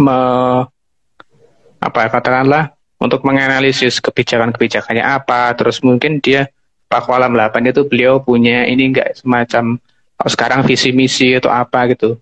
[0.00, 0.20] me,
[1.76, 6.48] apa katakanlah untuk menganalisis kebijakan-kebijakannya apa, terus mungkin dia
[6.92, 9.80] Pak Walam 8 itu beliau punya ini enggak semacam
[10.20, 12.20] oh, sekarang visi misi atau apa gitu.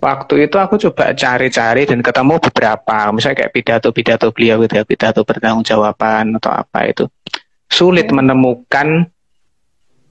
[0.00, 5.20] Waktu itu aku coba cari-cari dan ketemu beberapa, misalnya kayak pidato-pidato beliau gitu ya, pidato
[5.28, 7.04] bertanggungjawaban atau apa itu.
[7.68, 9.04] Sulit menemukan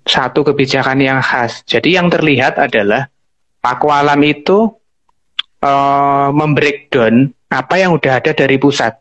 [0.06, 1.66] satu kebijakan yang khas.
[1.66, 3.10] Jadi yang terlihat adalah
[3.66, 4.78] Pak Walam itu
[5.66, 8.94] uh, membreakdown apa yang udah ada dari pusat.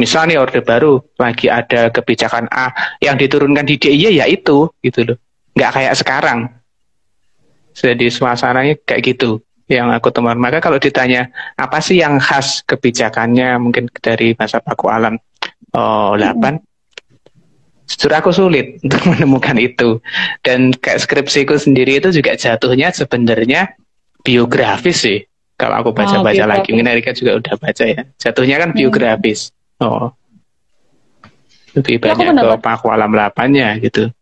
[0.00, 2.72] Misalnya Orde Baru lagi ada kebijakan A
[3.04, 5.18] yang diturunkan di DIY ya itu gitu loh.
[5.52, 6.38] Nggak kayak sekarang.
[7.72, 10.40] Jadi suasananya kayak gitu yang aku temukan.
[10.40, 15.16] Maka kalau ditanya apa sih yang khas kebijakannya mungkin dari masa Paku Alam
[15.76, 16.56] oh, 8 hmm.
[17.92, 20.00] Jujur aku sulit untuk menemukan itu.
[20.40, 23.76] Dan kayak skripsiku sendiri itu juga jatuhnya sebenarnya
[24.24, 25.20] biografis sih.
[25.60, 28.02] Kalau aku baca-baca oh, lagi, mungkin Erika juga udah baca ya.
[28.18, 28.78] Jatuhnya kan hmm.
[28.80, 29.52] biografis.
[29.80, 30.12] Oh.
[31.72, 34.12] Lebih ya, banyak ke paku alam lapannya gitu.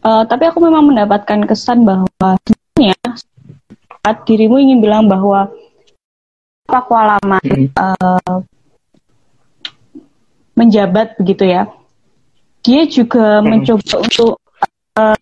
[0.00, 2.96] Uh, tapi aku memang mendapatkan kesan bahwa sebenarnya
[4.00, 5.52] saat dirimu ingin bilang bahwa
[6.64, 7.68] paku alaman hmm.
[7.76, 8.40] uh,
[10.56, 11.68] menjabat begitu ya,
[12.60, 13.46] dia juga hmm.
[13.48, 14.32] mencoba untuk
[14.96, 15.16] uh,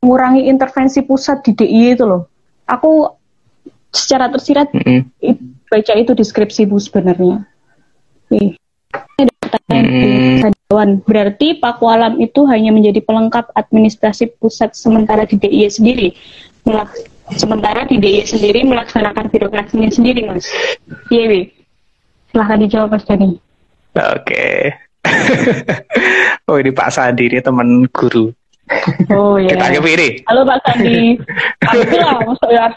[0.00, 2.28] mengurangi intervensi pusat di DIY itu loh.
[2.64, 3.12] Aku
[3.92, 5.20] secara tersirat hmm.
[5.68, 7.44] baca itu deskripsi bu sebenarnya.
[8.30, 8.54] Nih,
[8.94, 11.02] ada pertanyaan hmm.
[11.02, 16.08] Berarti Pakualam itu hanya menjadi pelengkap administrasi pusat sementara di DIY sendiri.
[17.34, 20.46] sementara di DIY sendiri melaksanakan birokrasinya sendiri, Mas.
[21.10, 21.42] Iya, Wi.
[22.30, 23.34] Silahkan dijawab, Mas Dani.
[23.98, 24.46] Oke.
[26.46, 28.30] oh, ini Pak Sandi, ini teman guru.
[29.10, 29.58] Oh iya.
[29.58, 30.08] Kita ke ini.
[30.30, 31.18] Halo Pak Sandi.
[31.70, 32.70] Aku lah, masuk ya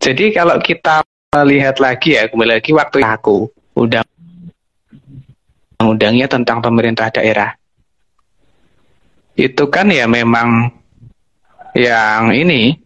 [0.00, 1.02] Jadi kalau kita
[1.42, 4.06] lihat lagi ya kembali lagi waktu aku undang
[5.82, 7.58] undangnya tentang pemerintah daerah.
[9.34, 10.70] Itu kan ya memang
[11.74, 12.78] yang ini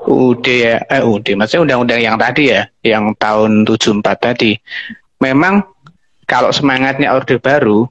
[0.00, 4.58] UD ya eh UD maksudnya undang-undang yang tadi ya yang tahun 74 tadi.
[5.22, 5.62] Memang
[6.26, 7.86] kalau semangatnya orde baru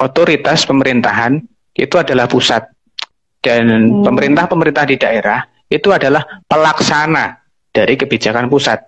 [0.00, 1.42] otoritas pemerintahan
[1.76, 2.64] itu adalah pusat.
[3.38, 4.02] Dan hmm.
[4.02, 7.37] pemerintah-pemerintah di daerah itu adalah pelaksana
[7.78, 8.82] dari kebijakan pusat.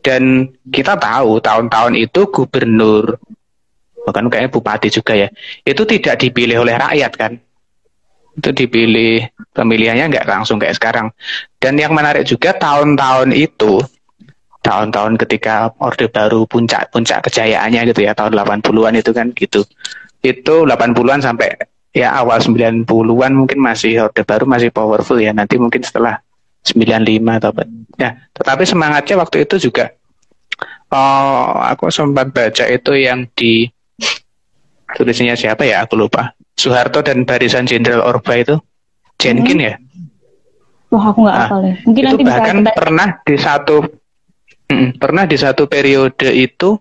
[0.00, 3.20] Dan kita tahu tahun-tahun itu gubernur,
[4.08, 5.28] bahkan kayaknya bupati juga ya,
[5.68, 7.32] itu tidak dipilih oleh rakyat kan.
[8.38, 11.12] Itu dipilih pemilihannya nggak langsung kayak sekarang.
[11.60, 13.82] Dan yang menarik juga tahun-tahun itu,
[14.64, 19.60] tahun-tahun ketika Orde Baru puncak-puncak kejayaannya gitu ya, tahun 80-an itu kan gitu.
[20.24, 21.52] Itu 80-an sampai
[21.92, 25.34] ya awal 90-an mungkin masih Orde Baru masih powerful ya.
[25.34, 26.22] Nanti mungkin setelah
[26.68, 27.62] 95 atau apa.
[27.98, 29.98] Ya, tetapi semangatnya waktu itu juga
[30.92, 33.68] oh, aku sempat baca itu yang di
[34.96, 36.32] tulisnya siapa ya aku lupa.
[36.58, 38.58] Soeharto dan Barisan Jenderal Orba itu
[39.20, 39.68] Jenkin hmm.
[39.68, 39.74] ya.
[40.88, 41.74] Wah aku nggak nah, ya.
[41.84, 43.76] Mungkin itu nanti bahkan bisa pernah di satu
[44.72, 46.80] mm, pernah di satu periode itu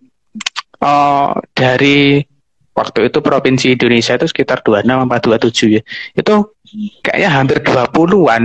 [0.80, 2.24] uh, dari
[2.72, 5.82] waktu itu provinsi Indonesia itu sekitar 26 apa 27 ya.
[6.16, 6.56] Itu
[7.04, 8.44] kayaknya hampir 20-an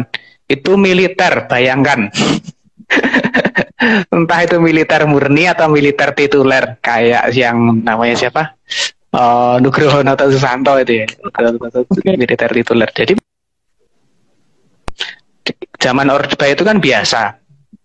[0.49, 2.09] itu militer, bayangkan.
[4.15, 8.55] Entah itu militer murni atau militer tituler kayak yang namanya siapa?
[9.13, 11.07] Uh, Nugroho Noto Susanto itu ya.
[12.17, 12.89] Militer tituler.
[12.95, 13.19] Jadi
[15.77, 17.23] zaman Orde Baru itu kan biasa.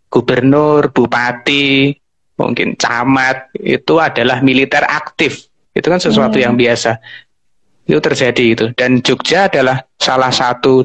[0.08, 1.92] Gubernur, bupati,
[2.40, 6.44] mungkin camat itu adalah militer aktif itu kan sesuatu hmm.
[6.44, 6.92] yang biasa.
[7.88, 8.66] Itu terjadi itu.
[8.74, 10.84] Dan Jogja adalah salah satu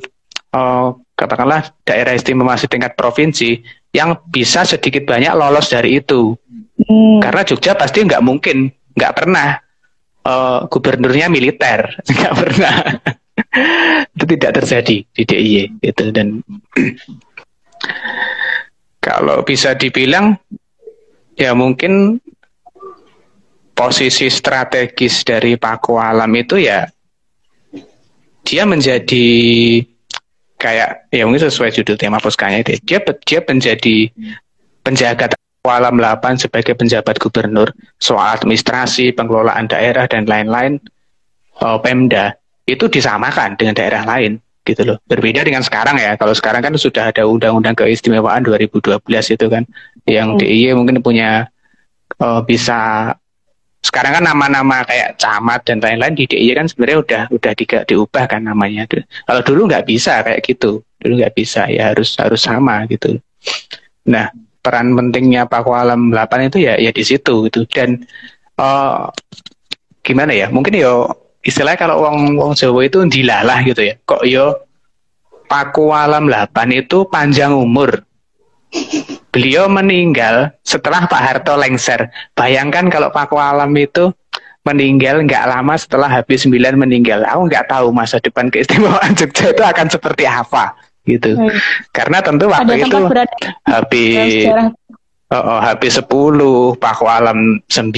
[0.55, 0.89] uh,
[1.23, 3.63] katakanlah daerah istimewa tingkat provinsi
[3.95, 6.35] yang bisa sedikit banyak lolos dari itu.
[6.83, 7.23] Hmm.
[7.23, 8.67] Karena Jogja pasti nggak mungkin,
[8.99, 9.55] nggak pernah
[10.27, 12.77] uh, gubernurnya militer, nggak pernah.
[14.13, 16.45] itu tidak terjadi di DIY itu dan
[19.07, 20.37] kalau bisa dibilang
[21.37, 22.21] ya mungkin
[23.73, 26.85] posisi strategis dari Paku Alam itu ya
[28.45, 29.29] dia menjadi
[30.63, 34.15] kayak ya mungkin sesuai judul tema puskanya itu dia dia menjadi
[34.87, 37.71] penjaga Alam 8 sebagai penjabat gubernur
[38.03, 40.83] soal administrasi pengelolaan daerah dan lain-lain
[41.63, 42.35] oh, Pemda.
[42.67, 44.99] Itu disamakan dengan daerah lain gitu loh.
[45.07, 46.19] Berbeda dengan sekarang ya.
[46.19, 49.63] Kalau sekarang kan sudah ada undang-undang keistimewaan 2012 itu kan.
[50.03, 50.39] Yang hmm.
[50.43, 51.47] DIY mungkin punya
[52.19, 53.15] oh, bisa
[53.83, 58.25] sekarang kan nama-nama kayak camat dan lain-lain di DIY kan sebenarnya udah udah di, diubah
[58.31, 58.87] kan namanya.
[59.27, 63.19] Kalau dulu nggak bisa kayak gitu, dulu nggak bisa ya harus harus sama gitu.
[64.07, 64.31] Nah
[64.63, 68.07] peran pentingnya Pak Alam 8 itu ya ya di situ gitu dan
[68.63, 69.11] uh,
[70.07, 71.11] gimana ya mungkin yo
[71.43, 74.63] istilahnya kalau wong wong Jawa itu dilalah gitu ya kok yo
[75.51, 78.07] Paku Alam 8 itu panjang umur
[79.33, 82.13] Beliau meninggal setelah Pak Harto lengser.
[82.37, 84.13] Bayangkan kalau Pak Alam itu
[84.63, 87.25] meninggal nggak lama setelah habis 9 meninggal.
[87.25, 90.77] Aku nggak tahu masa depan keistimewaan Jogja itu akan seperti apa
[91.09, 91.35] gitu.
[91.35, 91.51] Hmm.
[91.91, 92.99] Karena tentu waktu Ada itu
[93.67, 94.47] habis
[95.33, 97.89] Oh, oh, habis 10, Pak Alam 9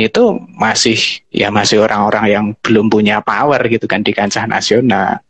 [0.00, 0.24] itu
[0.56, 0.96] masih
[1.28, 5.20] ya masih orang-orang yang belum punya power gitu kan di kancah nasional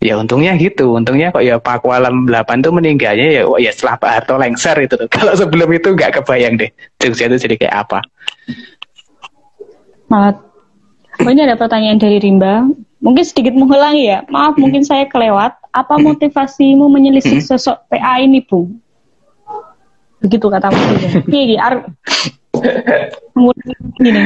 [0.00, 0.92] ya untungnya gitu.
[0.92, 4.76] Untungnya kok ya Pak Kualam 8 tuh meninggalnya ya oh ya setelah Pak Harto lengser
[4.78, 5.08] itu tuh.
[5.16, 6.70] Kalau sebelum itu nggak kebayang deh.
[7.00, 7.98] Jogja itu jadi kayak apa.
[10.12, 10.36] Maaf.
[11.24, 12.68] Oh ini ada pertanyaan dari Rimba.
[12.98, 14.24] Mungkin sedikit mengulangi ya.
[14.28, 14.62] Maaf hmm.
[14.62, 15.56] mungkin saya kelewat.
[15.72, 17.48] Apa motivasimu menyelisih hmm.
[17.48, 18.66] sosok PA ini Bu?
[20.18, 21.86] Begitu kata Mas Ini ar
[24.02, 24.22] gini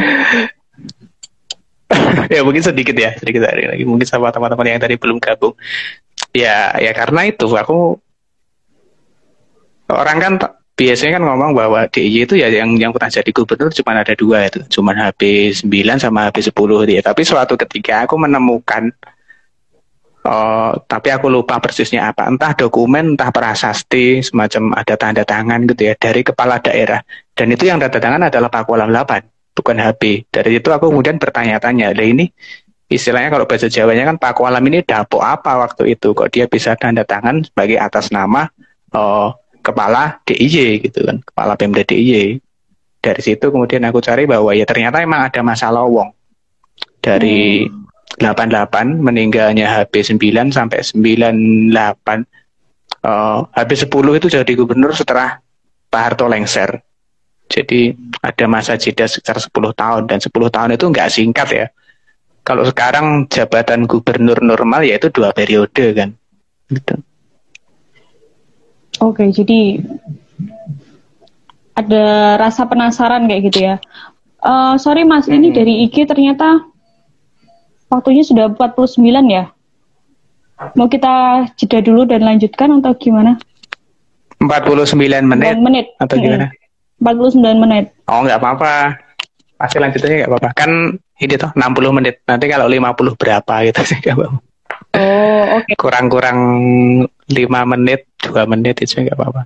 [2.34, 5.54] ya mungkin sedikit ya sedikit dari lagi mungkin sama teman-teman yang tadi belum gabung
[6.32, 8.00] ya ya karena itu aku
[9.92, 10.32] orang kan
[10.72, 14.48] biasanya kan ngomong bahwa DIY itu ya yang yang pernah jadi gubernur cuma ada dua
[14.48, 15.68] itu cuma HP 9
[16.00, 18.90] sama HP 10 gitu ya tapi suatu ketika aku menemukan
[20.22, 22.30] Oh, tapi aku lupa persisnya apa.
[22.30, 27.02] Entah dokumen, entah prasasti, semacam ada tanda tangan gitu ya dari kepala daerah.
[27.34, 30.28] Dan itu yang tanda tangan adalah Pak Kuala 8 bukan HP.
[30.28, 32.28] Dari itu aku kemudian bertanya-tanya, lah ini
[32.92, 36.76] istilahnya kalau bahasa Jawanya kan Pak Kualam ini dapo apa waktu itu kok dia bisa
[36.76, 38.44] tanda tangan sebagai atas nama
[38.92, 39.32] oh,
[39.64, 42.40] kepala DIY gitu kan, kepala Pemda DIY.
[43.02, 46.14] Dari situ kemudian aku cari bahwa ya ternyata emang ada masalah wong.
[47.02, 47.82] Dari hmm.
[48.20, 51.72] 88 meninggalnya HP 9 sampai 98
[53.02, 55.40] uh, HP 10 itu jadi gubernur setelah
[55.88, 56.84] Pak Harto lengser
[57.50, 61.66] jadi ada masa jeda sekitar 10 tahun dan 10 tahun itu nggak singkat ya.
[62.42, 66.10] Kalau sekarang jabatan gubernur normal yaitu dua periode kan.
[66.66, 66.94] Gitu.
[68.98, 69.78] Oke, jadi
[71.78, 72.04] ada
[72.38, 73.76] rasa penasaran kayak gitu ya.
[74.42, 75.38] Uh, sorry Mas, hmm.
[75.38, 76.66] ini dari IG ternyata
[77.86, 78.98] waktunya sudah 49
[79.30, 79.50] ya.
[80.78, 83.38] Mau kita jeda dulu dan lanjutkan atau gimana?
[84.42, 85.86] 49 menit, menit.
[86.02, 86.50] atau gimana?
[87.02, 87.90] 49 menit.
[88.06, 88.96] Oh, nggak apa-apa.
[89.58, 90.50] Pasti lanjutannya nggak apa-apa.
[90.54, 92.22] Kan ini tuh 60 menit.
[92.24, 94.38] Nanti kalau 50 berapa gitu sih nggak apa-apa.
[94.92, 95.64] Oh, oke.
[95.66, 95.74] Okay.
[95.76, 96.38] Kurang-kurang
[97.26, 99.42] 5 menit, 2 menit itu nggak apa-apa.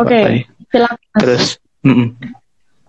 [0.00, 0.24] okay.
[0.72, 1.18] silakan.
[1.20, 1.44] Terus,
[1.84, 2.08] mm -mm.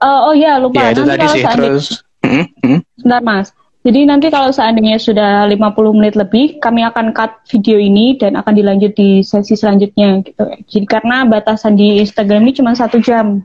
[0.01, 0.81] Uh, oh iya, lupa.
[0.81, 1.43] Ya, itu nanti tadi sih.
[1.45, 1.85] Terus,
[2.25, 2.79] mm -mm.
[2.97, 3.47] Sebentar, Mas.
[3.81, 8.53] Jadi nanti kalau seandainya sudah 50 menit lebih, kami akan cut video ini dan akan
[8.53, 10.45] dilanjut di sesi selanjutnya gitu.
[10.69, 13.41] Jadi karena batasan di Instagram ini cuma satu jam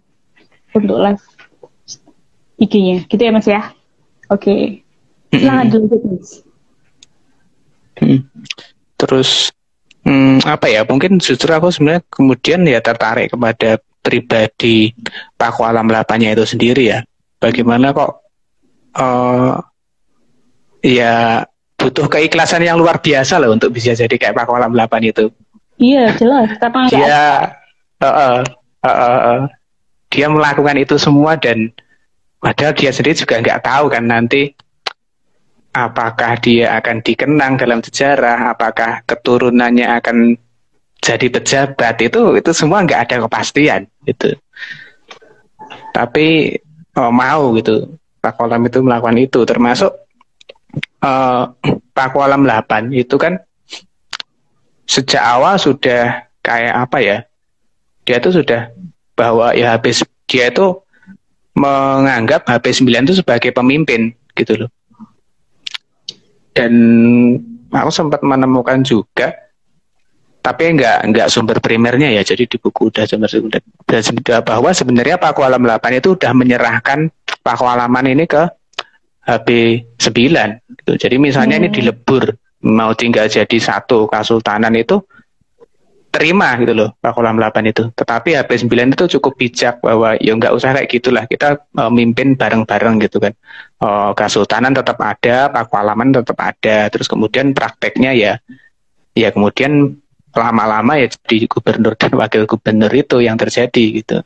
[0.78, 1.22] untuk live
[2.60, 2.96] IG-nya.
[3.08, 3.62] Gitu ya Mas ya?
[4.28, 4.82] Oke.
[5.32, 5.40] Okay.
[5.40, 6.30] Silahkan Mas.
[7.96, 8.20] Hmm.
[8.96, 9.30] Terus
[10.04, 10.84] hmm, apa ya?
[10.84, 14.94] Mungkin justru aku sebenarnya kemudian ya tertarik kepada pribadi
[15.34, 17.00] Paku Alam Lapanya itu sendiri ya.
[17.42, 18.26] Bagaimana kok
[18.96, 19.60] uh,
[20.80, 21.44] ya
[21.76, 25.28] butuh keikhlasan yang luar biasa loh untuk bisa jadi kayak Pak Kolam 8 itu.
[25.76, 27.20] Iya jelas karena dia
[28.00, 28.38] uh, uh,
[28.80, 29.40] uh, uh, uh,
[30.16, 31.68] dia melakukan itu semua dan
[32.40, 34.56] padahal dia sendiri juga nggak tahu kan nanti
[35.76, 40.40] apakah dia akan dikenang dalam sejarah, apakah keturunannya akan
[41.04, 44.32] jadi pejabat itu itu semua nggak ada kepastian gitu.
[45.92, 46.56] Tapi
[46.96, 49.92] oh, mau gitu Pak Kolam itu melakukan itu termasuk
[51.04, 51.52] uh,
[51.92, 53.36] Pak Kolam 8 itu kan
[54.88, 57.18] sejak awal sudah kayak apa ya?
[58.08, 58.72] Dia tuh sudah
[59.16, 60.76] bahwa ya habis dia itu
[61.56, 64.70] menganggap HP 9 itu sebagai pemimpin gitu loh
[66.52, 66.72] dan
[67.72, 69.32] aku sempat menemukan juga
[70.44, 74.02] tapi enggak enggak sumber primernya ya jadi di buku udah sumber sekunder dan
[74.46, 77.10] bahwa sebenarnya Paku Alam 8 itu udah menyerahkan
[77.42, 78.46] Paku Alaman ini ke
[79.26, 79.48] HB
[79.98, 80.92] 9 gitu.
[80.94, 81.62] jadi misalnya hmm.
[81.66, 82.30] ini dilebur
[82.62, 85.02] mau tinggal jadi satu kasultanan itu
[86.16, 87.92] terima gitu loh Pak Kolam 8 itu.
[87.92, 92.32] Tetapi HP 9 itu cukup bijak bahwa ya nggak usah kayak gitulah kita uh, mimpin
[92.32, 93.36] bareng-bareng gitu kan.
[93.76, 96.88] Uh, Kesultanan tetap ada, Pak Kolaman tetap ada.
[96.88, 98.32] Terus kemudian prakteknya ya
[99.12, 100.00] ya kemudian
[100.32, 104.16] lama-lama ya di gubernur dan wakil gubernur itu yang terjadi gitu.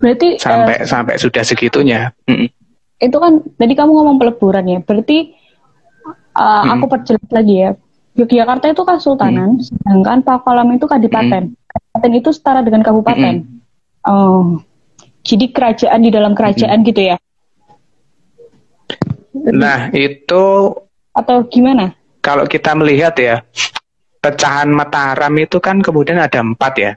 [0.00, 2.16] Berarti sampai uh, sampai sudah segitunya.
[2.24, 2.48] Mm
[2.96, 4.78] Itu kan tadi kamu ngomong peleburan ya.
[4.80, 5.36] Berarti
[6.32, 7.70] uh, mm aku perjelas lagi ya
[8.16, 9.64] Yogyakarta itu kesultanan, hmm.
[9.64, 11.52] sedangkan Pakualam itu kadipaten.
[11.52, 11.68] Hmm.
[11.68, 13.44] Kadipaten itu setara dengan kabupaten.
[13.44, 13.60] Hmm.
[14.08, 14.64] Oh,
[15.20, 16.88] jadi kerajaan di dalam kerajaan hmm.
[16.88, 17.16] gitu ya?
[19.36, 20.72] Nah itu
[21.12, 21.92] atau gimana?
[22.24, 23.44] Kalau kita melihat ya,
[24.18, 26.92] pecahan Mataram itu kan kemudian ada empat ya.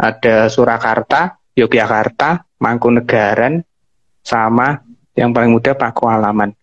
[0.00, 3.60] Ada Surakarta, Yogyakarta, Mangkunegaran,
[4.24, 4.80] sama
[5.12, 6.56] yang paling muda Pakualaman.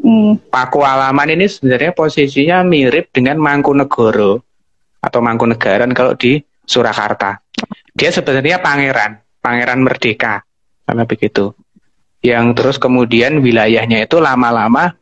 [0.00, 0.36] Hmm.
[0.50, 4.42] Pakualaman ini sebenarnya posisinya mirip dengan Mangkunegoro
[5.00, 7.40] atau Mangkunegaran kalau di Surakarta.
[7.94, 10.42] Dia sebenarnya pangeran, pangeran merdeka,
[10.82, 11.54] karena begitu.
[12.24, 14.96] Yang terus kemudian wilayahnya itu lama-lama,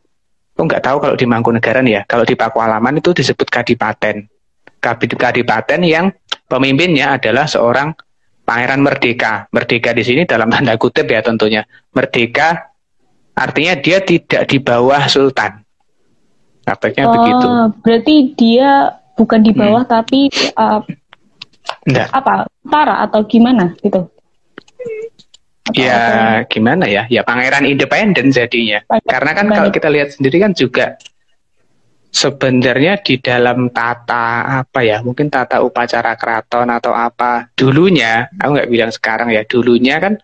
[0.58, 4.26] oh nggak tahu kalau di Mangkunegaran ya, kalau di Pakualaman itu disebut kadipaten.
[4.82, 6.10] Kadipaten yang
[6.50, 7.94] pemimpinnya adalah seorang
[8.42, 9.46] pangeran merdeka.
[9.54, 11.62] Merdeka di sini dalam tanda kutip ya tentunya.
[11.94, 12.71] Merdeka
[13.32, 15.64] Artinya dia tidak di bawah sultan.
[16.62, 17.46] Prakteknya oh, begitu.
[17.82, 18.70] Berarti dia
[19.18, 19.92] bukan di bawah hmm.
[19.92, 20.20] tapi
[20.56, 20.80] uh,
[22.12, 22.46] apa?
[22.62, 24.06] Tara atau gimana gitu?
[25.66, 25.98] Atau ya
[26.42, 26.48] apa?
[26.52, 27.08] gimana ya?
[27.10, 28.84] Ya pangeran independen jadinya.
[28.86, 30.94] Pangeran Karena kan kalau kita lihat sendiri kan juga
[32.12, 38.68] sebenarnya di dalam tata apa ya mungkin tata upacara keraton atau apa dulunya aku nggak
[38.68, 40.20] bilang sekarang ya dulunya kan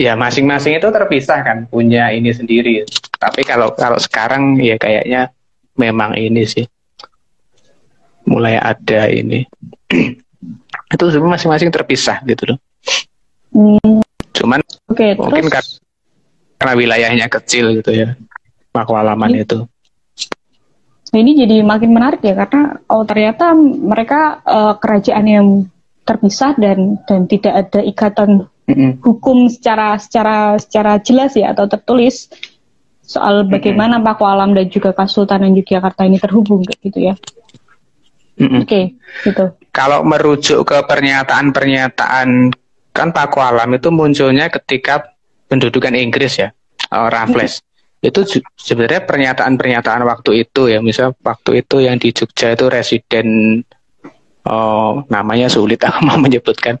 [0.00, 2.88] ya masing-masing itu terpisah kan punya ini sendiri.
[3.20, 5.28] Tapi kalau kalau sekarang ya kayaknya
[5.76, 6.64] memang ini sih.
[8.24, 9.44] Mulai ada ini.
[10.94, 12.58] Itu semua masing-masing terpisah gitu loh.
[13.50, 13.98] Hmm.
[14.30, 15.82] cuman okay, mungkin terus...
[16.54, 18.14] karena wilayahnya kecil gitu ya
[18.70, 19.66] makwalaman itu.
[21.10, 25.46] ini jadi makin menarik ya karena oh ternyata mereka uh, kerajaan yang
[26.06, 28.90] terpisah dan dan tidak ada ikatan mm-hmm.
[29.02, 32.30] hukum secara secara secara jelas ya atau tertulis
[33.02, 34.14] soal bagaimana mm-hmm.
[34.14, 37.18] Paku Alam dan juga Kasultanan Yogyakarta ini terhubung gitu ya.
[38.38, 38.60] Mm-hmm.
[38.62, 38.84] Oke, okay,
[39.26, 39.44] gitu.
[39.74, 42.54] Kalau merujuk ke pernyataan-pernyataan
[42.94, 45.12] kan Paku Alam itu munculnya ketika
[45.50, 46.54] pendudukan Inggris ya,
[46.94, 47.58] uh, Raffles.
[47.60, 47.68] Mm-hmm.
[48.00, 48.20] Itu
[48.56, 53.60] sebenarnya pernyataan-pernyataan waktu itu ya, misal waktu itu yang di Jogja itu residen
[54.48, 56.80] oh namanya sulit aku mau menyebutkan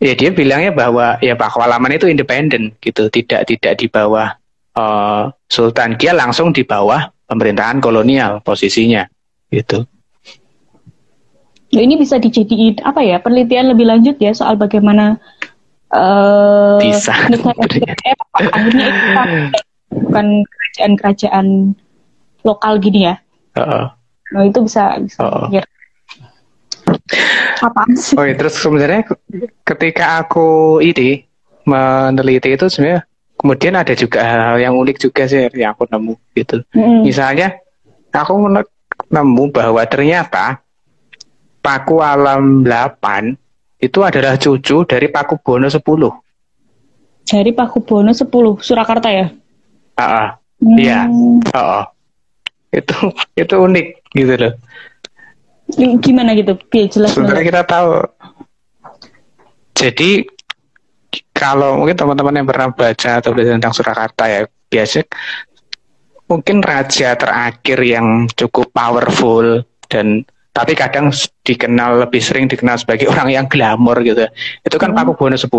[0.00, 4.32] ya dia bilangnya bahwa ya Pak Walaman itu independen gitu, tidak tidak di bawah
[4.74, 9.04] uh, Sultan, dia langsung di bawah pemerintahan kolonial posisinya
[9.52, 9.84] gitu.
[11.70, 15.22] Ya, ini bisa dijadiin apa ya penelitian lebih lanjut ya soal bagaimana
[15.94, 17.14] uh, bisa
[18.34, 18.90] akhirnya
[19.86, 21.76] bukan kerajaan-kerajaan
[22.42, 23.14] lokal gini ya.
[23.54, 23.84] Uh -uh.
[24.34, 25.62] Nah itu bisa bisa uh -uh.
[27.60, 28.16] Apa sih?
[28.16, 29.02] Iya, terus sebenarnya
[29.64, 31.24] ketika aku ini
[31.68, 33.04] meneliti itu sebenarnya
[33.40, 36.60] kemudian ada juga hal-hal yang unik juga sih yang aku nemu gitu.
[36.76, 37.08] Mm.
[37.08, 37.56] Misalnya
[38.12, 38.36] aku
[39.08, 40.60] nemu bahwa ternyata
[41.60, 43.36] Paku Alam 8
[43.80, 45.80] itu adalah cucu dari Paku Bono 10.
[47.24, 49.32] Dari Paku Bono 10, Surakarta ya?
[49.96, 50.36] Ah,
[50.76, 51.08] iya.
[51.08, 51.44] Mm.
[51.52, 51.84] Oh,
[52.72, 52.96] itu
[53.36, 53.86] itu unik
[54.16, 54.52] gitu loh.
[55.76, 56.58] Gimana gitu?
[56.68, 57.14] Biar jelas.
[57.14, 58.04] Sebenarnya kita tahu.
[59.74, 60.26] Jadi
[61.34, 65.02] kalau mungkin teman-teman yang pernah baca atau belajar tentang Surakarta ya biasa
[66.30, 70.22] mungkin raja terakhir yang cukup powerful dan
[70.54, 71.10] tapi kadang
[71.42, 74.30] dikenal lebih sering dikenal sebagai orang yang glamor gitu
[74.62, 74.98] itu kan hmm.
[75.02, 75.50] Paku Buwono 10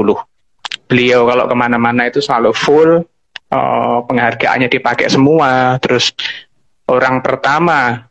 [0.87, 3.03] beliau kalau ke mana-mana itu selalu full
[3.51, 6.15] uh, penghargaannya dipakai semua terus
[6.87, 8.07] orang pertama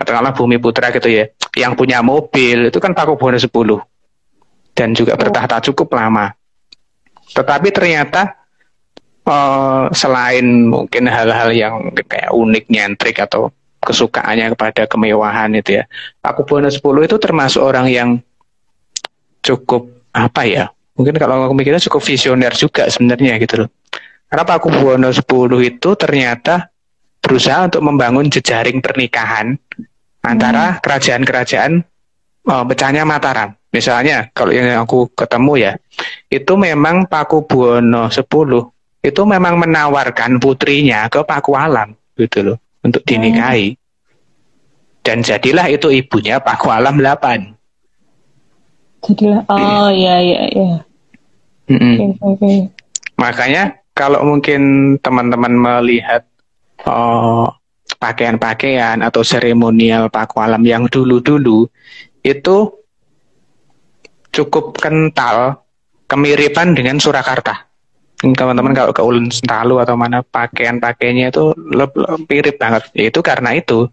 [0.00, 3.52] katakanlah Bumi Putra gitu ya yang punya mobil itu kan Paku Buwono 10
[4.72, 6.32] dan juga bertahta cukup lama
[7.36, 8.40] tetapi ternyata
[9.26, 15.84] uh, selain mungkin hal-hal yang kayak unik nyentrik atau kesukaannya kepada kemewahan itu ya.
[16.20, 18.08] Paku Buwono 10 itu termasuk orang yang
[19.40, 20.64] cukup apa ya?
[20.98, 23.68] Mungkin kalau aku mikirnya cukup visioner juga sebenarnya gitu loh.
[24.28, 25.24] Karena Paku Buwono 10
[25.64, 26.68] itu ternyata
[27.20, 29.56] berusaha untuk membangun jejaring pernikahan
[30.24, 30.78] antara hmm.
[30.84, 31.72] kerajaan-kerajaan
[32.48, 33.56] oh, pecahnya Mataram.
[33.70, 35.72] Misalnya kalau yang aku ketemu ya,
[36.26, 38.26] itu memang Paku Buwono 10
[39.00, 43.78] itu memang menawarkan putrinya ke Pakualam gitu loh untuk dinikahi.
[45.00, 47.56] Dan jadilah itu ibunya Pak Alam 8.
[49.00, 50.76] Jadilah, oh iya iya iya.
[51.72, 51.94] Mm -mm.
[51.96, 52.58] Okay, okay.
[53.16, 54.60] Makanya kalau mungkin
[55.00, 56.28] teman-teman melihat
[56.84, 57.48] oh,
[58.00, 61.68] pakaian-pakaian atau seremonial Pak Alam yang dulu-dulu
[62.24, 62.56] itu
[64.32, 65.60] cukup kental
[66.08, 67.70] kemiripan dengan Surakarta
[68.20, 71.56] teman-teman kalau ke Ulun Sentalu atau mana pakaian-pakaiannya itu
[72.28, 72.92] mirip banget.
[72.92, 73.88] Itu karena itu.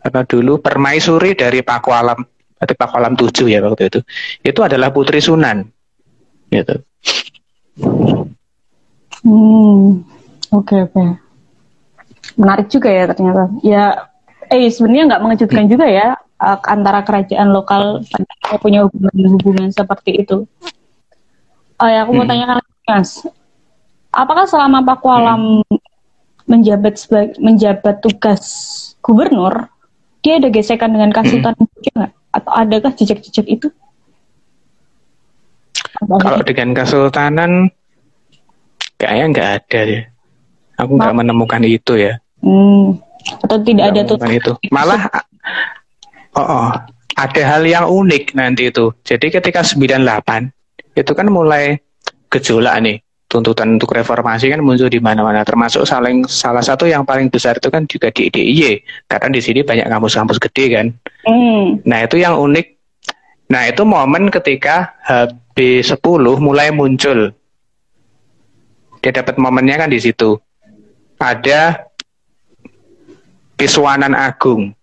[0.00, 2.16] Karena dulu permaisuri dari Pakualam,
[2.56, 4.00] berarti Pakualam 7 ya waktu itu.
[4.40, 5.66] Itu adalah putri Sunan.
[6.48, 6.74] Gitu.
[9.26, 10.06] Hmm.
[10.54, 10.94] Oke, okay, oke.
[10.94, 11.25] Okay.
[12.34, 13.46] Menarik juga ya ternyata.
[13.62, 14.10] Ya
[14.50, 15.72] eh sebenarnya nggak mengejutkan hmm.
[15.72, 16.08] juga ya
[16.42, 18.04] antara kerajaan lokal
[18.60, 20.44] punya hubungan-hubungan seperti itu.
[21.76, 22.32] Oh ya, aku mau hmm.
[22.32, 22.46] tanya
[22.86, 23.24] Mas,
[24.12, 25.78] apakah selama Pak Kualam hmm.
[26.48, 28.44] menjabat sebagai menjabat tugas
[29.04, 29.68] gubernur,
[30.20, 31.68] dia ada gesekan dengan hmm.
[31.80, 32.12] juga nggak?
[32.36, 33.68] Atau adakah jejak-jejak itu?
[35.96, 37.72] Kalau dengan Kesultanan,
[39.00, 40.04] kayaknya nggak ada deh.
[40.76, 42.20] Aku nggak menemukan itu ya.
[42.44, 43.00] Hmm.
[43.42, 44.16] Atau tidak ada tuh?
[44.28, 44.52] itu.
[44.74, 45.08] Malah,
[46.36, 46.68] oh, oh,
[47.16, 48.92] ada hal yang unik nanti itu.
[49.02, 50.52] Jadi ketika 98
[50.96, 51.80] itu kan mulai
[52.32, 57.26] gejolak nih tuntutan untuk reformasi kan muncul di mana-mana termasuk saling salah satu yang paling
[57.26, 60.86] besar itu kan juga di DIY karena di sini banyak kampus-kampus gede kan
[61.26, 61.82] mm.
[61.82, 62.66] nah itu yang unik
[63.50, 67.34] nah itu momen ketika HB10 mulai muncul
[69.02, 70.38] dia dapat momennya kan di situ
[71.20, 71.88] ada
[73.56, 74.76] Piswanan Agung.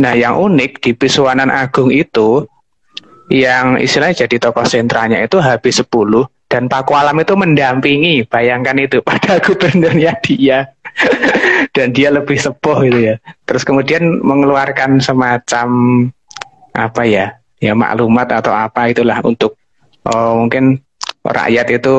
[0.00, 2.48] Nah yang unik di Piswanan Agung itu
[3.28, 8.28] yang istilahnya jadi tokoh sentralnya itu HB10 dan Pak Kualam itu mendampingi.
[8.28, 10.68] Bayangkan itu pada gubernurnya dia.
[11.72, 13.16] Dan dia lebih sepuh gitu ya.
[13.48, 15.68] Terus kemudian mengeluarkan semacam
[16.76, 19.56] apa ya ya maklumat atau apa itulah untuk
[20.04, 20.84] oh, mungkin
[21.24, 21.96] rakyat itu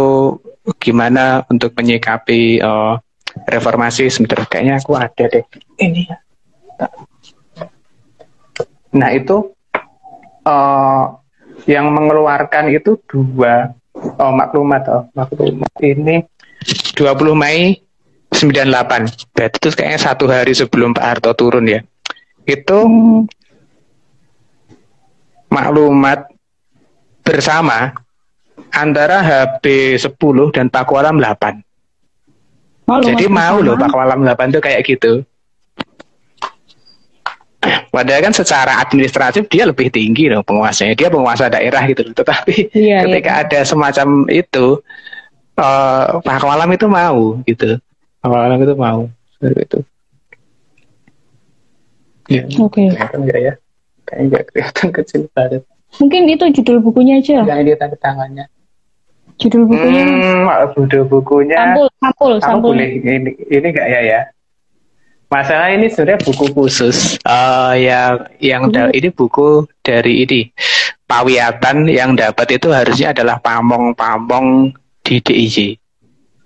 [0.78, 3.02] gimana untuk menyikapi oh,
[3.50, 4.46] reformasi sebentar.
[4.46, 5.46] Kayaknya aku ada deh.
[5.80, 6.18] Ini ya.
[8.94, 9.54] Nah itu
[10.46, 11.04] uh,
[11.66, 16.26] yang mengeluarkan itu dua oh maklumat oh maklumat ini
[16.98, 17.78] 20 Mei
[18.34, 21.82] 98 berarti itu kayaknya satu hari sebelum Pak Harto turun ya.
[22.44, 22.86] Itu
[25.54, 26.34] maklumat
[27.24, 27.94] bersama
[28.74, 30.18] antara HB 10
[30.54, 31.73] dan Pakualam 8
[32.84, 35.24] Maklumat jadi mau loh Pakualam 8 itu kayak gitu
[37.94, 40.98] Padahal kan secara administratif dia lebih tinggi loh penguasanya.
[40.98, 42.14] Dia penguasa daerah gitu loh.
[42.18, 43.06] Tetapi iya, iya.
[43.06, 43.42] ketika iya.
[43.46, 44.82] ada semacam itu,
[45.62, 47.78] uh, Pak Walam itu mau gitu.
[48.26, 49.06] Pak Walam itu mau
[49.38, 49.80] seperti itu.
[52.34, 52.82] Ya, Oke.
[52.82, 52.88] Okay.
[52.98, 53.54] Kelihatan nggak ya?
[54.10, 55.62] Kayaknya nggak kelihatan kecil banget.
[56.02, 57.46] Mungkin itu judul bukunya aja.
[57.46, 58.46] Yang dia tanda tangannya.
[59.44, 60.04] Judul bukunya.
[60.08, 61.60] Hmm, judul bukunya.
[61.60, 62.72] Sampul, sampul, sampul.
[62.72, 64.22] Boleh ini ini enggak ya ya?
[65.28, 68.94] Masalah ini sebenarnya buku khusus uh, yang yang hmm.
[68.96, 70.42] ini buku dari ini
[71.04, 74.72] Pawiatan yang dapat itu harusnya adalah pamong-pamong
[75.04, 75.78] di DIY.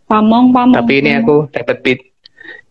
[0.10, 0.76] Pamong-pamong.
[0.76, 2.00] Tapi ini aku dapat bit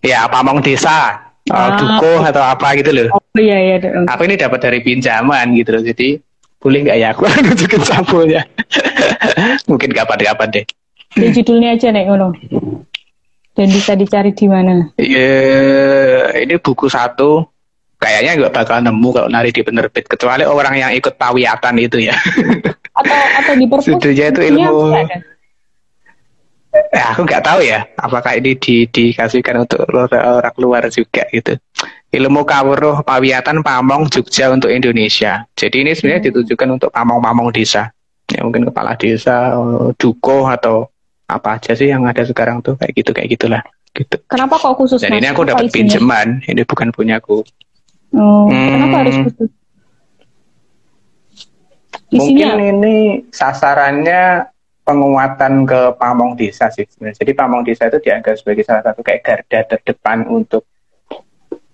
[0.03, 1.79] ya pamong desa, uh, ah.
[1.79, 3.16] duko atau apa gitu loh.
[3.16, 4.03] Oh iya iya.
[4.12, 5.83] Aku ini dapat dari pinjaman gitu loh.
[5.87, 6.18] Jadi
[6.61, 8.43] boleh nggak ya aku nunjukin sampulnya.
[9.71, 10.65] Mungkin kapan-kapan deh.
[11.17, 12.37] Di judulnya aja nih ngono.
[13.57, 14.93] Dan bisa dicari di mana?
[15.01, 17.49] Iya, ini buku satu
[17.97, 22.17] kayaknya nggak bakal nemu kalau nari di penerbit kecuali orang yang ikut pawiatan itu ya.
[22.97, 23.93] Atau atau di perpus.
[23.93, 24.97] Sudunya itu ilmu.
[26.77, 31.57] Eh, aku nggak tahu ya apakah ini di, dikasihkan untuk orang luar juga gitu.
[32.17, 35.45] Ilmu kawruh pawiatan pamong Jogja untuk Indonesia.
[35.53, 36.29] Jadi ini sebenarnya hmm.
[36.33, 37.93] ditujukan untuk pamong-pamong desa.
[38.33, 39.53] Ya mungkin kepala desa,
[40.01, 40.89] duko atau
[41.29, 43.62] apa aja sih yang ada sekarang tuh kayak gitu kayak gitulah
[43.93, 44.17] gitu.
[44.33, 45.05] Kenapa kok khusus?
[45.05, 47.45] Dan ini aku dapat pinjaman, ini bukan punyaku.
[48.17, 49.51] Oh, hmm, kenapa harus khusus?
[52.14, 52.55] Isinya?
[52.57, 52.97] Mungkin ini
[53.29, 54.47] sasarannya
[54.87, 57.19] penguatan ke pamong desa sih sebenarnya.
[57.19, 60.62] Jadi pamong desa itu dianggap sebagai salah satu kayak garda terdepan untuk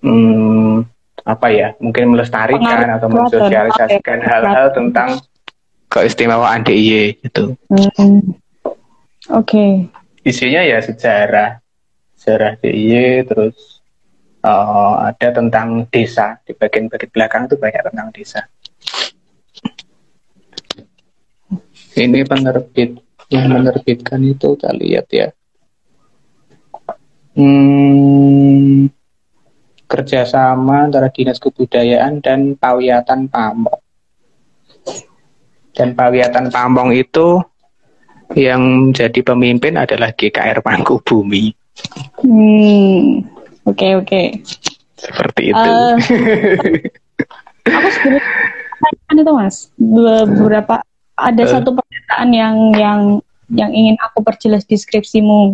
[0.02, 0.82] hmm,
[1.22, 1.68] apa ya?
[1.78, 4.76] Mungkin melestarikan atau mensosialisasikan hal-hal okay.
[4.76, 5.10] tentang
[5.88, 7.54] keistimewaan DIY gitu.
[7.70, 8.36] Hmm.
[9.30, 9.46] Oke.
[9.46, 9.72] Okay.
[10.22, 11.58] Isinya ya sejarah,
[12.14, 13.82] sejarah DIY terus
[14.42, 18.40] uh, ada tentang desa di bagian-bagian belakang itu banyak tentang desa.
[21.92, 22.98] Ini penerbit
[23.28, 25.28] yang menerbitkan itu kita lihat ya.
[27.32, 28.92] Hmm,
[29.92, 33.80] kerjasama antara dinas kebudayaan dan pawiatan Pamong.
[35.76, 37.44] Dan pawiatan Pamong itu
[38.32, 41.52] yang jadi pemimpin adalah GKR Pangku Bumi.
[42.24, 43.20] Hmm,
[43.68, 44.08] oke okay, oke.
[44.08, 44.26] Okay.
[44.96, 45.60] Seperti itu.
[45.60, 45.96] Uh,
[47.68, 50.80] aku sebenarnya itu mas beberapa
[51.20, 51.50] ada uh.
[51.50, 53.00] satu pernyataan yang yang
[53.52, 55.52] yang ingin aku perjelas deskripsimu.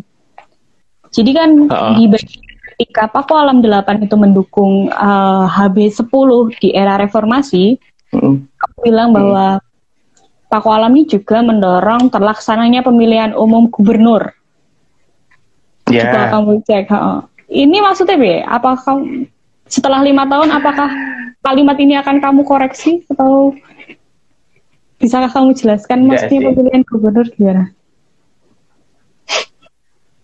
[1.10, 1.98] Jadi kan uh.
[1.98, 2.06] di
[2.78, 7.74] ketika Paku Alam 8 itu mendukung uh, HB 10 di era reformasi,
[8.14, 8.38] uh.
[8.38, 9.66] aku bilang bahwa uh.
[10.46, 14.30] Paku Alam ini juga mendorong terlaksananya pemilihan umum gubernur.
[15.90, 16.06] Yeah.
[16.06, 16.86] Coba kamu cek.
[16.94, 17.26] Uh.
[17.50, 19.02] Ini maksudnya be, apakah
[19.66, 20.86] setelah lima tahun apakah
[21.42, 23.58] kalimat ini akan kamu koreksi atau
[24.98, 27.70] Bisakah kamu jelaskan maksudnya pemilihan gubernur gimana?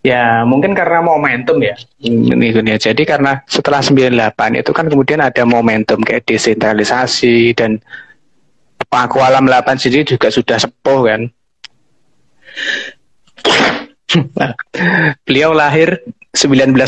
[0.05, 1.73] Ya, mungkin karena momentum ya.
[2.05, 2.77] Ini ya.
[2.77, 7.81] Jadi karena setelah 98 itu kan kemudian ada momentum kayak desentralisasi dan
[8.93, 11.21] Paku Alam 8 sendiri juga sudah sepuh kan.
[15.25, 16.05] Beliau lahir
[16.37, 16.85] 1910.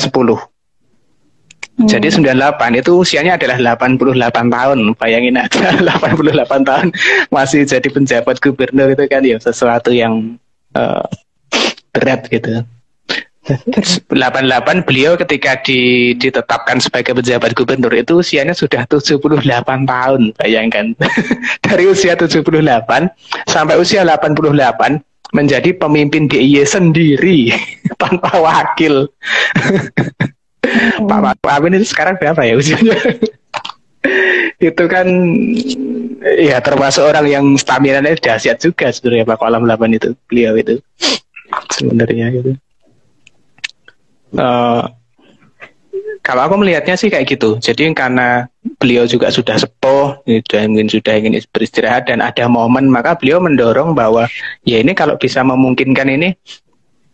[1.76, 1.88] Hmm.
[1.88, 4.12] Jadi 98 itu usianya adalah 88
[4.52, 4.78] tahun.
[5.00, 5.72] Bayangin aja
[6.04, 6.92] 88 tahun
[7.32, 10.36] masih jadi penjabat gubernur itu kan ya sesuatu yang
[10.76, 11.08] uh,
[11.96, 12.60] berat gitu.
[13.46, 20.98] 88 beliau ketika di, ditetapkan sebagai pejabat gubernur itu usianya sudah 78 tahun bayangkan
[21.66, 22.50] dari usia 78
[23.46, 24.50] sampai usia 88
[25.34, 27.54] menjadi pemimpin DIY sendiri
[28.02, 29.06] tanpa wakil
[31.06, 32.98] Pak Pak Amin itu sekarang berapa ya usianya?
[34.58, 35.06] itu kan
[36.22, 40.82] ya termasuk orang yang stamina nya dahsyat juga sebenarnya Pak Kolam 8 itu beliau itu
[41.70, 42.58] sebenarnya gitu.
[44.36, 44.84] Uh,
[46.26, 47.56] kalau aku melihatnya sih kayak gitu.
[47.62, 48.50] Jadi karena
[48.82, 53.94] beliau juga sudah sepuh, sudah mungkin sudah ingin beristirahat dan ada momen, maka beliau mendorong
[53.94, 54.26] bahwa
[54.66, 56.34] ya ini kalau bisa memungkinkan ini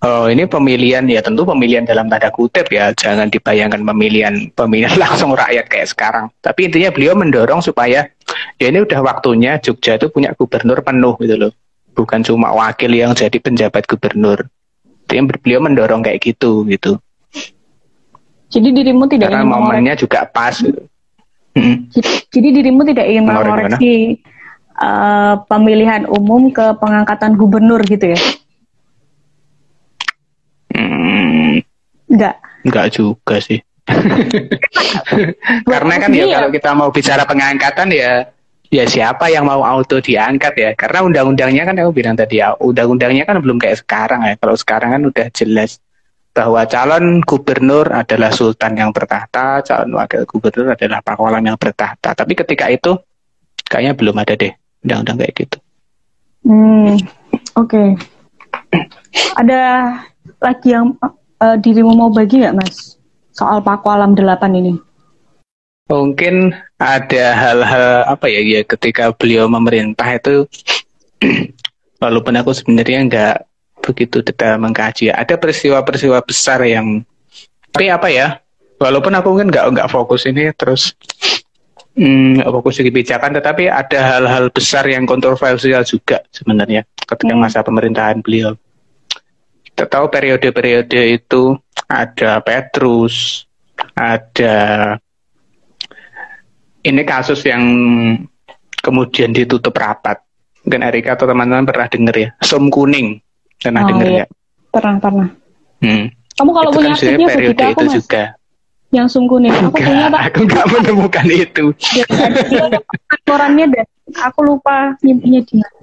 [0.02, 5.30] Oh, ini pemilihan ya tentu pemilihan dalam tanda kutip ya, jangan dibayangkan pemilihan pemilihan langsung
[5.30, 6.26] rakyat kayak sekarang.
[6.42, 8.10] Tapi intinya beliau mendorong supaya
[8.58, 11.52] ya ini udah waktunya Jogja itu punya gubernur penuh gitu loh,
[11.94, 14.42] bukan cuma wakil yang jadi penjabat gubernur.
[15.06, 16.98] Dia beliau mendorong kayak gitu gitu.
[18.52, 20.60] Jadi dirimu tidak Karena ingin momennya juga pas.
[20.60, 20.84] Gitu.
[21.92, 24.20] Jadi, jadi dirimu tidak ingin mengoreksi
[24.76, 28.20] uh, pemilihan umum ke pengangkatan gubernur gitu ya?
[32.12, 32.36] Enggak.
[32.62, 33.64] Enggak juga sih.
[35.72, 38.28] Karena kan ya kalau kita mau bicara pengangkatan ya
[38.72, 43.28] ya siapa yang mau auto diangkat ya karena undang-undangnya kan aku bilang tadi ya undang-undangnya
[43.28, 45.76] kan belum kayak sekarang ya kalau sekarang kan udah jelas
[46.32, 52.32] bahwa calon gubernur adalah sultan yang bertahta calon wakil gubernur adalah pakualam yang bertahta tapi
[52.32, 52.96] ketika itu
[53.68, 54.52] kayaknya belum ada deh
[54.84, 55.56] undang-undang kayak gitu
[56.48, 56.96] hmm
[57.56, 57.88] oke okay.
[59.40, 59.60] ada
[60.40, 60.96] lagi yang
[61.38, 62.96] uh, dirimu mau bagi nggak mas
[63.32, 64.76] soal Paku Alam 8 ini?
[65.90, 70.46] Mungkin ada hal-hal apa ya, ya ketika beliau memerintah itu
[72.02, 73.36] walaupun aku sebenarnya nggak
[73.82, 77.02] begitu detail mengkaji ada peristiwa-peristiwa besar yang
[77.74, 78.38] tapi apa ya
[78.78, 80.94] walaupun aku mungkin nggak nggak fokus ini terus
[81.98, 87.42] hmm, fokus di kebijakan tetapi ada hal-hal besar yang kontroversial juga sebenarnya ketika hmm.
[87.42, 88.54] masa pemerintahan beliau
[89.72, 91.56] kita tahu periode-periode itu
[91.88, 93.48] ada Petrus,
[93.96, 94.94] ada
[96.84, 97.64] ini kasus yang
[98.84, 100.20] kemudian ditutup rapat.
[100.62, 103.18] Mungkin Erika atau teman-teman pernah dengar ya, sum kuning.
[103.62, 104.18] Pernah Oh, dengar iya.
[104.18, 104.26] ya?
[104.72, 105.28] Pernah, pernah.
[105.82, 106.04] Hmm.
[106.32, 107.94] Kamu kalau itu punya kan arsipnya periode begitu aku itu mas.
[108.02, 108.22] juga.
[108.92, 109.52] Yang sum kuning.
[109.52, 110.20] Aku Enggak, punya pak.
[110.28, 111.64] aku nggak menemukan itu.
[111.78, 112.04] Dia
[112.60, 112.78] ada
[113.24, 113.86] korannya dan
[114.20, 115.80] aku lupa nyimpinya di mana.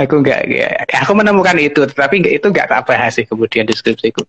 [0.00, 0.68] Aku nggak, ya,
[1.04, 4.24] aku menemukan itu, tapi itu nggak tak bahas sih kemudian deskripsiku.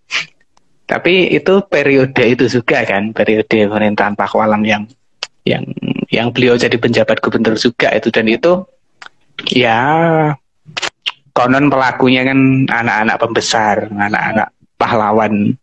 [0.87, 4.83] Tapi itu periode itu juga kan, periode pemerintahan Pak Walam yang
[5.43, 5.63] yang
[6.11, 8.63] yang beliau jadi penjabat gubernur juga itu dan itu
[9.53, 9.85] ya
[11.37, 14.49] konon pelakunya kan anak-anak pembesar, anak-anak
[14.81, 15.53] pahlawan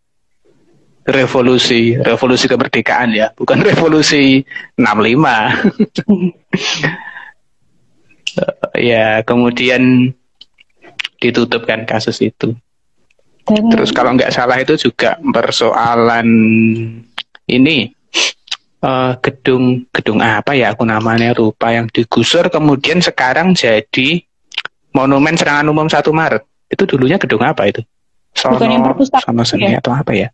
[1.05, 4.47] revolusi, revolusi kemerdekaan ya, bukan revolusi
[4.79, 5.19] 65.
[8.91, 10.15] ya, kemudian
[11.19, 12.55] ditutupkan kasus itu.
[13.45, 16.25] Dan Terus kalau nggak salah itu juga persoalan
[17.45, 17.93] ini
[18.85, 24.21] eh, gedung gedung apa ya aku namanya lupa yang digusur kemudian sekarang jadi
[24.95, 26.43] monumen serangan umum 1 Maret.
[26.71, 27.83] Itu dulunya gedung apa itu?
[28.33, 29.79] Sono, Bukan yang perpustakaan Sono Seni ya?
[29.83, 30.29] atau apa ya?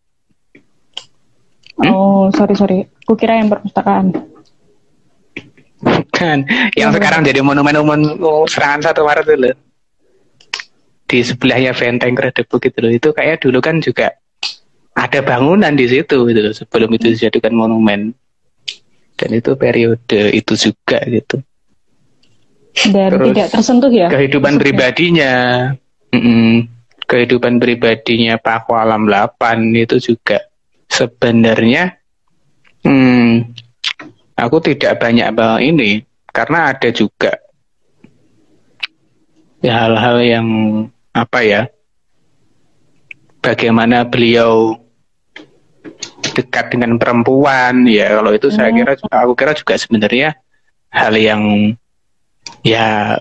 [1.80, 2.78] Oh, sorry sorry.
[3.08, 4.12] Kukira yang perpustakaan.
[6.12, 6.44] Kan
[6.76, 8.00] yang sekarang jadi monumen umum
[8.44, 9.54] serangan 1 Maret itu loh.
[11.10, 12.92] Di sebelahnya Benteng Kredebu gitu loh.
[12.92, 14.12] Itu kayak dulu kan juga
[14.92, 18.12] ada bangunan di situ gitu loh, sebelum itu dijadikan monumen.
[19.20, 21.44] Dan itu periode itu juga gitu.
[22.88, 24.08] Dan Terus tidak tersentuh ya.
[24.08, 24.64] Kehidupan Maksudnya.
[24.64, 25.32] pribadinya,
[26.16, 26.52] mm-mm,
[27.10, 30.40] kehidupan pribadinya Pak Walam 8 itu juga
[30.86, 31.98] sebenarnya
[32.86, 33.50] hmm,
[34.38, 37.34] aku tidak banyak bahas ini karena ada juga
[39.58, 40.46] ya hal-hal yang
[41.10, 41.62] apa ya
[43.42, 44.78] bagaimana beliau
[46.32, 48.18] dekat dengan perempuan ya.
[48.20, 48.82] Kalau itu saya Hmm.
[48.82, 50.36] kira aku kira juga sebenarnya
[50.90, 51.42] hal yang
[52.64, 53.18] ya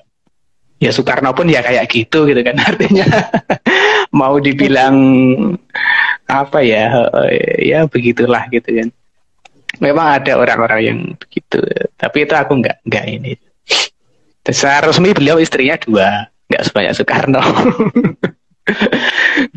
[0.80, 3.06] ya Soekarno pun ya kayak gitu gitu kan artinya.
[4.16, 4.96] Mau dibilang
[6.30, 7.10] apa ya
[7.60, 8.90] ya begitulah gitu kan.
[9.80, 11.62] Memang ada orang-orang yang begitu
[11.94, 13.34] tapi itu aku nggak nggak ini.
[14.50, 17.42] Secara resmi beliau istrinya dua nggak sebanyak Soekarno.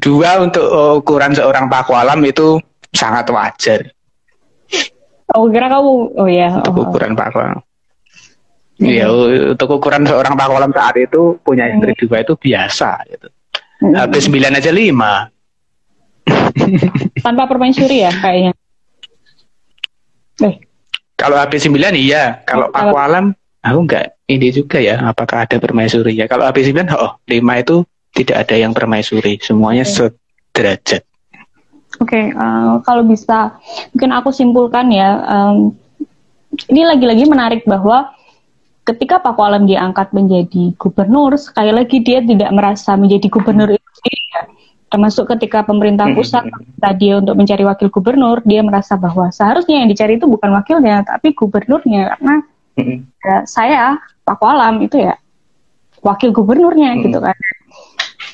[0.00, 0.64] Dua untuk
[1.05, 2.57] ukuran seorang pakualam itu
[2.93, 3.80] sangat wajar
[5.32, 6.12] Oh, kira kamu.
[6.12, 6.61] Oh ya.
[6.61, 7.64] untuk Oh, ukuran pakualam
[8.76, 9.09] Iya,
[9.49, 13.28] untuk ukuran seorang pakualam saat itu punya istri dua itu biasa gitu.
[13.80, 13.95] Hmm.
[13.97, 15.24] Habis sembilan aja lima.
[17.24, 18.53] Tanpa permaisuri ya kayaknya.
[20.43, 20.55] Eh,
[21.14, 23.24] Kalau habis sembilan iya, kalau Oh, kalau- pakualam
[23.62, 26.26] aku enggak ini juga ya, apakah ada permaisuri ya?
[26.26, 31.07] Kalau habis sembilan, oh lima itu tidak ada yang permaisuri, semuanya sederajat.
[32.03, 33.55] Oke, eh, kalau bisa
[33.94, 35.22] mungkin aku simpulkan ya.
[35.22, 35.70] em,
[36.68, 38.11] ini lagi-lagi menarik bahwa
[38.82, 44.24] ketika Pak Walam diangkat menjadi gubernur, sekali lagi dia tidak merasa menjadi gubernur itu sendiri
[44.34, 44.42] ya.
[44.92, 46.18] Termasuk ketika pemerintah Hmm.
[46.18, 50.53] pusat meminta dia untuk mencari wakil gubernur, dia merasa bahwa seharusnya yang dicari itu bukan
[50.53, 52.34] wakilnya, tapi gubernurnya karena
[53.22, 53.96] ya, saya
[54.26, 55.16] Pak Walam itu ya
[56.03, 57.03] wakil gubernurnya Hmm.
[57.07, 57.36] gitu kan.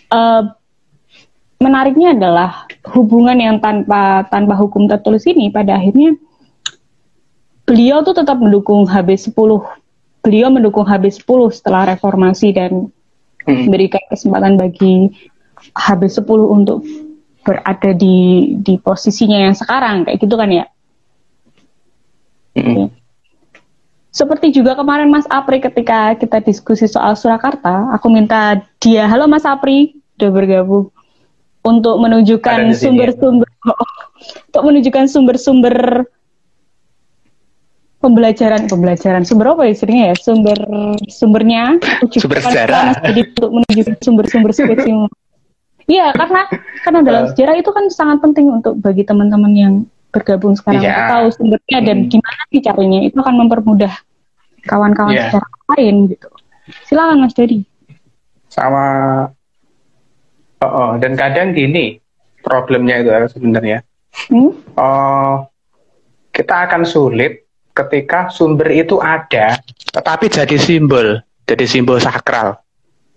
[0.08, 0.42] Eh,
[1.58, 6.16] menariknya adalah hubungan yang tanpa tanpa hukum tertulis ini pada akhirnya
[7.68, 9.50] beliau tuh tetap mendukung HB10.
[10.24, 12.90] Beliau mendukung HB10 setelah reformasi dan
[13.48, 13.64] Hmm.
[13.64, 15.08] memberikan kesempatan bagi
[15.72, 16.84] HB10 untuk
[17.40, 20.68] berada di di posisinya yang sekarang kayak gitu kan ya.
[22.52, 22.92] Mm-mm.
[24.12, 29.48] Seperti juga kemarin Mas Apri ketika kita diskusi soal Surakarta, aku minta dia, halo Mas
[29.48, 30.92] Apri, udah bergabung
[31.68, 33.12] untuk menunjukkan sini ya?
[33.12, 33.48] sumber-sumber
[34.48, 35.76] untuk menunjukkan sumber-sumber
[37.98, 40.58] pembelajaran pembelajaran sumber apa ya istrinya ya sumber
[41.10, 41.62] sumbernya
[42.14, 42.82] Sumber kan sejarah.
[42.88, 44.92] Mas, jadi untuk menunjukkan sumber-sumber skripsi
[45.88, 46.40] Iya, karena
[46.84, 47.28] karena dalam Eh.
[47.32, 49.74] sejarah itu kan sangat penting untuk bagi teman-teman yang
[50.12, 52.08] bergabung sekarang untuk tahu sumbernya dan Hmm.
[52.12, 52.98] gimana sih caranya.
[53.08, 53.92] Itu akan mempermudah
[54.68, 55.32] kawan-kawan Iya.
[55.32, 56.28] sejarah lain gitu.
[56.84, 57.64] Silakan Mas Dedi.
[58.52, 58.84] Sama
[60.62, 61.98] oh, oh, dan kadang gini
[62.42, 63.84] problemnya itu sebenarnya.
[64.30, 64.50] Hmm?
[64.78, 65.34] Oh,
[66.32, 69.58] kita akan sulit ketika sumber itu ada,
[69.94, 72.58] tetapi jadi simbol, jadi simbol sakral.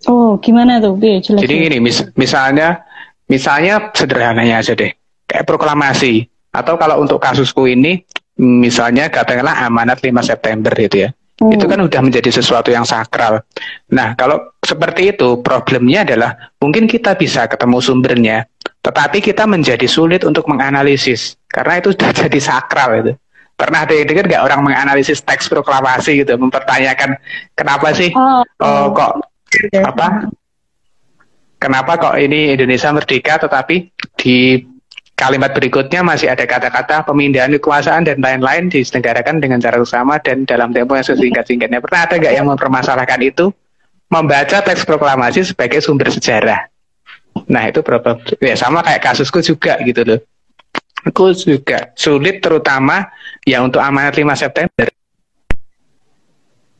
[0.06, 0.98] Oh, gimana tuh?
[0.98, 1.40] Iya, jelas.
[1.46, 2.82] Jadi gini, mis- misalnya,
[3.30, 4.90] misalnya sederhananya aja deh,
[5.30, 6.26] kayak proklamasi.
[6.52, 8.02] Atau kalau untuk kasusku ini,
[8.36, 11.10] misalnya katakanlah amanat 5 September gitu ya.
[11.40, 11.54] Hmm.
[11.54, 13.40] Itu kan udah menjadi sesuatu yang sakral.
[13.94, 18.48] Nah, kalau seperti itu, problemnya adalah mungkin kita bisa ketemu sumbernya,
[18.80, 21.36] tetapi kita menjadi sulit untuk menganalisis.
[21.52, 23.12] karena itu sudah jadi sakral itu
[23.62, 27.14] pernah ada yang dengar nggak orang menganalisis teks proklamasi gitu mempertanyakan
[27.54, 29.22] kenapa sih oh, oh kok
[29.86, 30.32] apa
[31.62, 34.66] kenapa kok ini Indonesia merdeka tetapi di
[35.14, 40.74] kalimat berikutnya masih ada kata-kata pemindahan kekuasaan dan lain-lain diselenggarakan dengan cara sama dan dalam
[40.74, 41.78] tempo yang sesingkat-singkatnya.
[41.78, 43.54] Pernah ada nggak yang mempermasalahkan itu?
[44.12, 46.68] Membaca teks proklamasi sebagai sumber sejarah.
[47.48, 48.20] Nah itu berapa?
[48.44, 50.20] Ya sama kayak kasusku juga gitu loh.
[51.08, 53.08] Aku juga sulit terutama
[53.48, 54.86] ya untuk amanat 5 September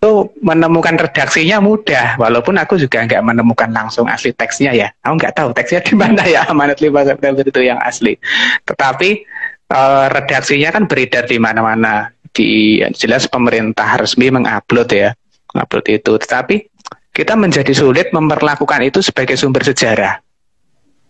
[0.02, 5.34] itu menemukan redaksinya mudah walaupun aku juga nggak menemukan langsung asli teksnya ya aku nggak
[5.38, 8.18] tahu teksnya di mana ya amanat 5 September itu yang asli
[8.66, 9.22] tetapi
[9.70, 15.14] uh, redaksinya kan beredar di mana-mana di jelas pemerintah resmi mengupload ya
[15.54, 16.71] upload itu tetapi
[17.12, 20.20] kita menjadi sulit memperlakukan itu sebagai sumber sejarah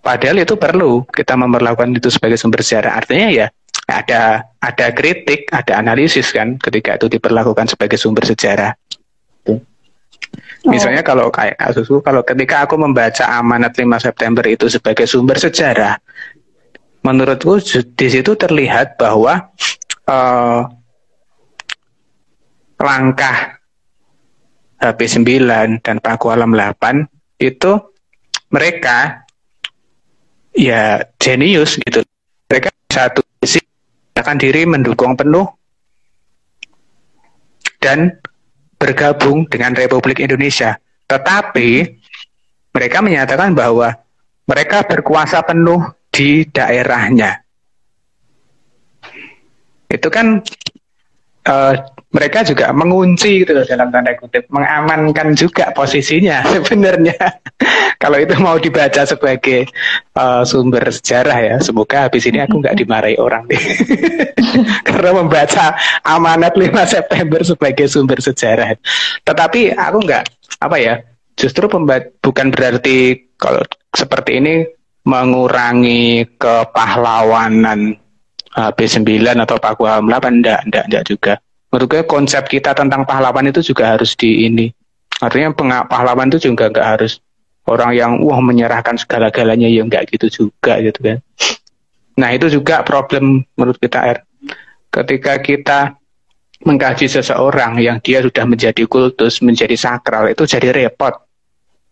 [0.03, 2.98] Padahal itu perlu kita memperlakukan itu sebagai sumber sejarah.
[2.98, 3.46] Artinya ya
[3.86, 8.74] ada ada kritik, ada analisis kan ketika itu diperlakukan sebagai sumber sejarah.
[9.46, 9.62] Oh.
[10.66, 15.94] Misalnya kalau kayak kasusku, kalau ketika aku membaca amanat 5 September itu sebagai sumber sejarah,
[17.07, 17.62] menurutku
[17.94, 19.55] di situ terlihat bahwa
[20.11, 20.66] uh,
[22.82, 23.61] langkah
[24.82, 27.06] HP 9 dan Pakualam 8
[27.38, 27.78] itu
[28.50, 29.22] mereka
[30.50, 32.02] ya jenius gitu.
[32.50, 33.62] Mereka satu sisi
[34.18, 35.46] akan diri mendukung penuh
[37.78, 38.18] dan
[38.76, 40.74] bergabung dengan Republik Indonesia.
[41.06, 41.68] Tetapi
[42.74, 43.94] mereka menyatakan bahwa
[44.50, 47.40] mereka berkuasa penuh di daerahnya.
[49.86, 50.42] Itu kan
[51.46, 51.74] uh,
[52.12, 57.16] mereka juga mengunci gitu loh dalam tanda kutip, mengamankan juga posisinya sebenarnya.
[57.96, 59.64] Kalau itu mau dibaca sebagai
[60.20, 63.62] uh, sumber sejarah ya, semoga habis ini aku nggak dimarahi orang deh.
[64.86, 65.72] Karena membaca
[66.04, 68.76] amanat 5 September sebagai sumber sejarah.
[69.24, 70.24] Tetapi aku nggak
[70.60, 70.94] apa ya,
[71.32, 71.64] justru
[72.20, 73.64] bukan berarti kalau
[73.96, 74.54] seperti ini
[75.08, 77.96] mengurangi kepahlawanan
[78.52, 81.34] B9 atau Paku 8 enggak, enggak, enggak juga
[81.72, 84.68] menurut gue konsep kita tentang pahlawan itu juga harus di ini.
[85.24, 85.56] Artinya
[85.88, 87.18] pahlawan itu juga nggak harus
[87.64, 89.72] orang yang wah menyerahkan segala-galanya.
[89.72, 91.18] Ya nggak gitu juga gitu kan.
[92.20, 94.18] Nah itu juga problem menurut kita R
[94.92, 95.80] ketika kita
[96.62, 101.16] mengkaji seseorang yang dia sudah menjadi kultus menjadi sakral itu jadi repot.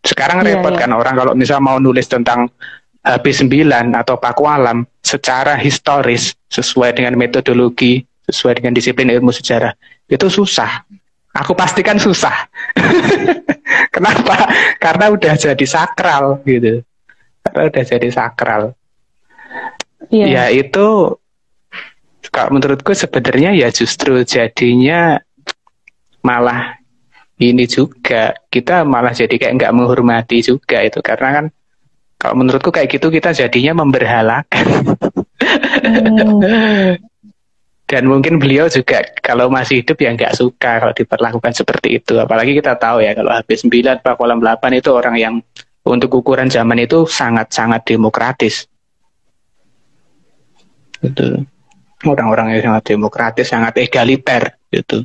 [0.04, 0.84] Sekarang yeah, repot yeah.
[0.84, 2.52] kan orang kalau misal mau nulis tentang
[3.00, 9.74] HP 9 atau Paku Alam secara historis sesuai dengan metodologi sesuai dengan disiplin ilmu sejarah
[10.10, 10.86] itu susah.
[11.30, 12.50] Aku pastikan susah.
[13.94, 14.50] Kenapa?
[14.82, 16.82] Karena udah jadi sakral gitu.
[17.46, 18.74] Karena udah jadi sakral.
[20.10, 20.26] Yeah.
[20.26, 21.14] Ya itu
[22.34, 25.22] kalau menurutku sebenarnya ya justru jadinya
[26.22, 26.78] malah
[27.40, 31.46] ini juga kita malah jadi kayak nggak menghormati juga itu karena kan
[32.20, 34.66] kalau menurutku kayak gitu kita jadinya memberhalakan.
[35.80, 37.00] Hmm.
[37.90, 42.22] Dan mungkin beliau juga kalau masih hidup ya nggak suka kalau diperlakukan seperti itu.
[42.22, 45.34] Apalagi kita tahu ya kalau habis 9 Pak Kolam 8 itu orang yang
[45.82, 48.70] untuk ukuran zaman itu sangat-sangat demokratis.
[51.02, 51.42] Itu
[52.06, 55.02] orang-orang yang sangat demokratis, sangat egaliter gitu.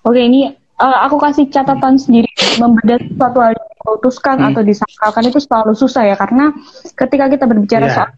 [0.00, 0.48] Oke, ini
[0.80, 4.48] uh, aku kasih catatan sendiri membedah suatu hal yang diputuskan hmm.
[4.48, 6.56] atau disakralkan itu selalu susah ya karena
[6.96, 7.94] ketika kita berbicara yeah.
[7.94, 8.10] soal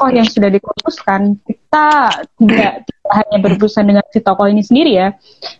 [0.00, 2.08] tokoh yang sudah dikutuskan, kita
[2.40, 5.12] tidak, tidak hanya berurusan dengan si tokoh ini sendiri ya,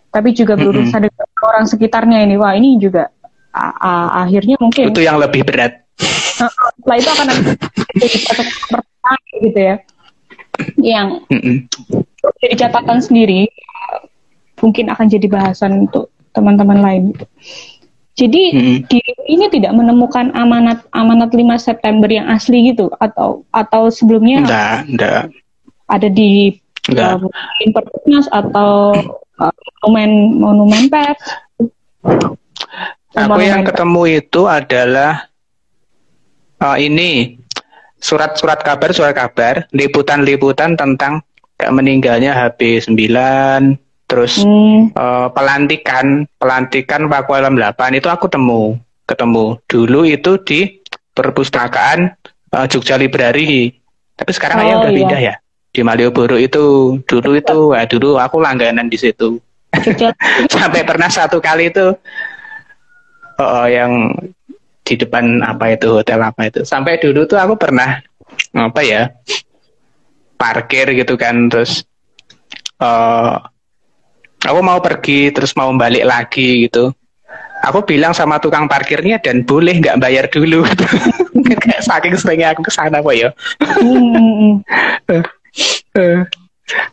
[0.09, 1.13] tapi juga berurusan mm -hmm.
[1.13, 2.41] dengan orang sekitarnya ini.
[2.41, 3.13] Wah, ini juga
[4.17, 5.85] akhirnya mungkin itu yang lebih berat.
[6.01, 7.43] setelah itu akan ada
[8.41, 9.75] pertanyaan gitu ya,
[10.81, 11.57] yang mm -hmm.
[12.41, 13.45] jadi catatan sendiri
[14.57, 17.03] mungkin akan jadi bahasan untuk teman-teman lain.
[18.21, 18.77] Jadi hmm.
[18.85, 19.01] di
[19.33, 25.23] ini tidak menemukan amanat amanat 5 September yang asli gitu atau atau sebelumnya enggak, enggak.
[25.89, 26.53] ada di
[26.85, 27.17] enggak.
[27.17, 28.93] Uh, atau
[29.41, 31.23] uh, monumen monumen pers.
[33.17, 35.25] Aku yang ketemu itu adalah
[36.61, 37.41] uh, ini
[37.97, 41.25] surat-surat kabar, surat kabar, liputan-liputan tentang
[41.57, 44.91] meninggalnya HB 9 Terus hmm.
[44.91, 48.75] uh, pelantikan pelantikan Paku Alam 8 itu aku temu
[49.07, 50.83] ketemu dulu itu di
[51.15, 52.11] perpustakaan
[52.51, 53.71] uh, Jogja Library.
[54.19, 54.99] Tapi sekarang oh, kayaknya udah iya.
[54.99, 55.35] pindah ya
[55.71, 59.39] di Malioboro itu dulu itu wah dulu aku langganan di situ.
[60.51, 61.95] Sampai pernah satu kali itu
[63.39, 64.11] uh, yang
[64.83, 66.67] di depan apa itu hotel apa itu.
[66.67, 68.03] Sampai dulu tuh aku pernah
[68.51, 69.07] apa ya
[70.35, 71.87] parkir gitu kan terus
[72.83, 73.39] uh,
[74.45, 76.93] aku mau pergi terus mau balik lagi gitu.
[77.61, 80.65] Aku bilang sama tukang parkirnya dan boleh nggak bayar dulu?
[81.87, 83.29] Saking seringnya aku ke sana kok ya.
[83.61, 84.65] Hmm.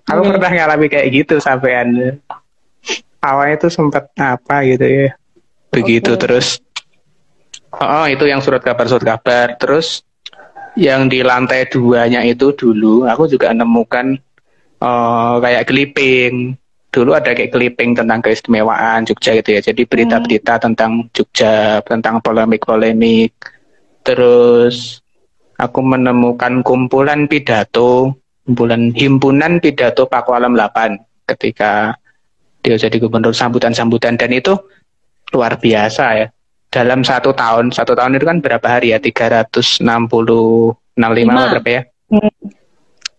[0.05, 2.21] aku pernah ngalami kayak gitu sampean.
[3.25, 5.09] Awalnya itu sempat apa gitu ya.
[5.73, 6.21] Begitu okay.
[6.21, 6.61] terus.
[7.73, 9.57] Oh itu yang surat kabar surat kabar.
[9.57, 10.05] Terus
[10.77, 14.21] yang di lantai duanya itu dulu aku juga nemukan
[14.85, 19.61] uh, kayak clipping dulu ada kayak clipping tentang keistimewaan Jogja gitu ya.
[19.61, 20.63] Jadi berita-berita hmm.
[20.65, 23.33] tentang Jogja tentang polemik-polemik.
[24.05, 25.05] Terus
[25.61, 28.17] aku menemukan kumpulan pidato
[28.49, 31.93] kumpulan himpunan pidato Pakualam 8 ketika
[32.65, 34.17] dia jadi gubernur sambutan-sambutan.
[34.17, 34.57] Dan itu
[35.37, 36.27] luar biasa ya.
[36.69, 39.01] Dalam satu tahun satu tahun itu kan berapa hari ya?
[39.01, 41.83] 360 65 berapa ya?
[42.09, 42.33] Hmm.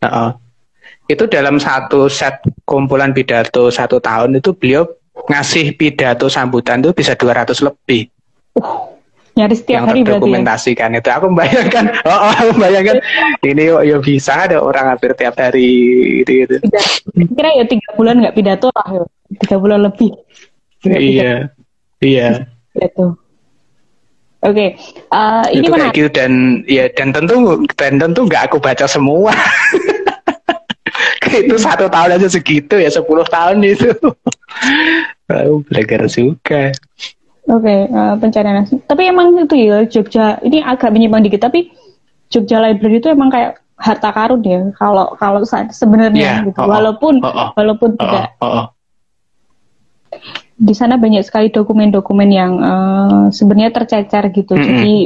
[0.05, 0.31] uh,
[1.09, 2.37] itu dalam satu set
[2.69, 4.85] kumpulan pidato satu tahun itu beliau
[5.25, 8.13] ngasih pidato sambutan itu bisa 200 lebih
[8.61, 8.93] uh,
[9.33, 10.05] nyaris setiap yang hari ya?
[10.13, 11.01] terdokumentasikan ya?
[11.01, 12.97] itu aku membayangkan oh, oh aku membayangkan
[13.41, 16.55] ini yuk, yuk bisa ada orang hampir tiap hari gitu gitu
[17.33, 19.09] kira ya tiga bulan nggak pidato lah
[19.41, 20.13] tiga bulan lebih
[20.85, 21.49] iya
[22.05, 22.45] iya
[22.77, 23.17] itu
[24.39, 24.69] Oke, okay.
[25.11, 28.87] uh, eh, ini itu kayak gitu dan ya dan tentu dan tentu nggak aku baca
[28.87, 29.35] semua.
[31.45, 33.89] itu satu tahun aja segitu ya sepuluh tahun itu.
[35.29, 36.73] Aku belajar juga.
[37.49, 41.73] Oke, okay, uh, eh, pencarian Tapi emang itu ya Jogja ini agak menyimpang dikit tapi
[42.29, 46.59] Jogja Library itu emang kayak harta karun ya kalau kalau sebenarnya yeah, gitu.
[46.61, 46.69] Oh, oh.
[46.69, 48.65] walaupun oh, oh, walaupun oh, tidak oh, oh
[50.59, 54.59] di sana banyak sekali dokumen-dokumen yang uh, sebenarnya tercecer gitu.
[54.59, 54.67] Mm -hmm.
[54.67, 54.97] Jadi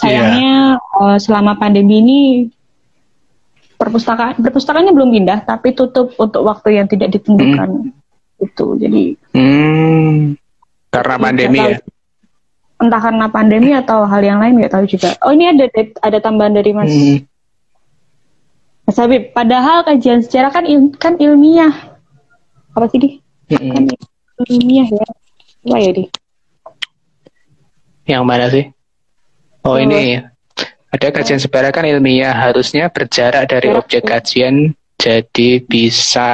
[0.00, 1.00] sayangnya yeah.
[1.04, 2.18] uh, selama pandemi ini
[3.78, 7.88] perpustakaan perpustakaannya belum pindah tapi tutup untuk waktu yang tidak ditentukan.
[7.88, 8.44] Mm.
[8.44, 8.74] Itu.
[8.76, 10.36] Jadi mm.
[10.90, 11.78] karena pandemi ya.
[12.78, 15.14] Entah karena pandemi atau hal yang lain nggak tahu juga.
[15.22, 15.66] Oh ini ada
[16.02, 17.18] ada tambahan dari Mas mm.
[18.90, 19.30] Mas Habib.
[19.32, 21.74] Padahal kajian sejarah kan il, kan ilmiah.
[22.74, 23.08] Apa sih di?
[23.50, 23.70] Mm -hmm.
[23.74, 23.82] Kan
[24.46, 25.06] ilmiah ya
[25.66, 26.04] apa ya di
[28.06, 28.70] yang mana sih
[29.66, 29.76] oh, oh.
[29.76, 30.22] ini
[30.88, 36.32] ada kajian sejarah kan ilmiah harusnya berjarak dari objek kajian jadi bisa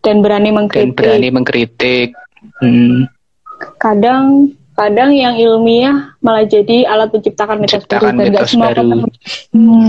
[0.00, 0.94] dan berani mengkritik.
[0.94, 2.08] Dan berani mengkritik.
[2.62, 3.10] Hmm.
[3.80, 9.08] kadang kadang yang ilmiah malah jadi alat menciptakan mitos baru dan gak semua baru.
[9.56, 9.88] hmm.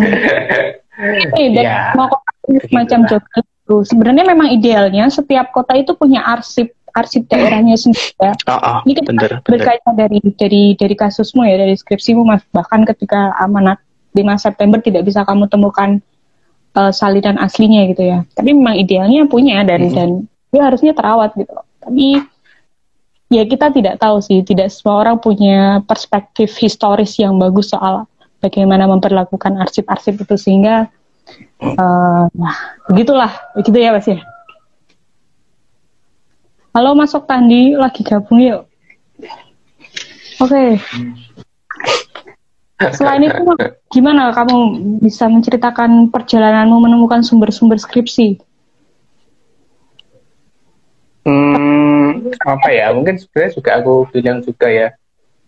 [1.38, 2.32] ini dan semua kota
[2.74, 3.76] macam Jogja itu.
[3.84, 8.34] Sebenarnya memang idealnya setiap kota itu punya arsip arsip daerahnya sendiri ya.
[8.50, 12.82] Oh, oh, Ini kan bener, berkaitan dari dari dari kasusmu ya dari skripsimu mas bahkan
[12.84, 13.78] ketika amanat
[14.18, 16.02] 5 September tidak bisa kamu temukan
[16.74, 18.20] uh, salinan aslinya gitu ya.
[18.34, 19.94] Tapi memang idealnya punya dan hmm.
[19.94, 20.10] dan
[20.50, 21.54] dia harusnya terawat gitu.
[21.86, 22.26] Tapi
[23.30, 28.10] ya kita tidak tahu sih, tidak semua orang punya perspektif historis yang bagus soal
[28.42, 30.88] bagaimana memperlakukan arsip-arsip itu sehingga
[31.62, 32.56] uh, nah
[32.88, 34.22] begitulah begitu ya mas ya.
[36.78, 38.70] Halo Mas Oktandi, lagi gabung yuk.
[40.38, 40.78] Oke.
[42.78, 42.94] Okay.
[42.94, 43.42] Selain itu,
[43.90, 48.38] gimana kamu bisa menceritakan perjalananmu menemukan sumber-sumber skripsi?
[51.26, 52.94] Hmm, apa ya?
[52.94, 54.94] Mungkin sebenarnya juga aku bilang juga ya.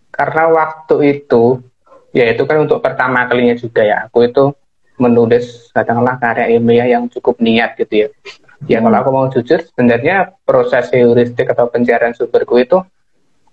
[0.09, 1.61] Karena waktu itu,
[2.09, 4.09] ya itu kan untuk pertama kalinya juga ya.
[4.09, 4.49] Aku itu
[4.97, 8.09] menulis katakanlah karya ilmiah yang cukup niat gitu ya
[8.67, 12.83] ya kalau aku mau jujur sebenarnya proses heuristik atau pencarian sumberku itu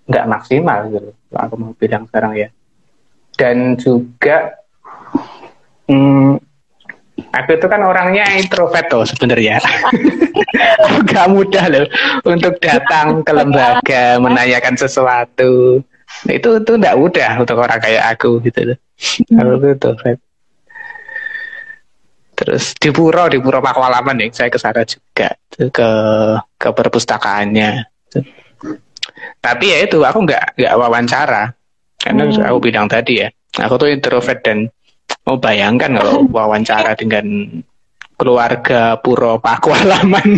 [0.07, 2.49] nggak maksimal gitu kalau aku mau bilang sekarang ya.
[3.37, 4.57] Dan juga
[5.85, 6.41] hmm,
[7.31, 9.61] aku itu kan orangnya introvert tuh sebenarnya.
[11.05, 11.85] Nggak mudah loh
[12.25, 15.83] untuk datang ke lembaga menanyakan sesuatu.
[16.25, 18.77] Itu itu nggak mudah untuk orang kayak aku gitu loh.
[19.27, 20.17] Kalau itu introvert
[22.37, 25.89] Terus di Puro, di Puro Pakualaman nih, saya ke sana juga ke
[26.53, 27.69] ke perpustakaannya.
[29.41, 31.49] Tapi ya itu aku nggak nggak wawancara
[31.97, 32.45] karena hmm.
[32.45, 33.27] aku bilang tadi ya,
[33.57, 34.69] aku tuh introvert dan
[35.25, 37.25] mau bayangkan kalau wawancara dengan
[38.17, 40.37] keluarga Puro Pakualaman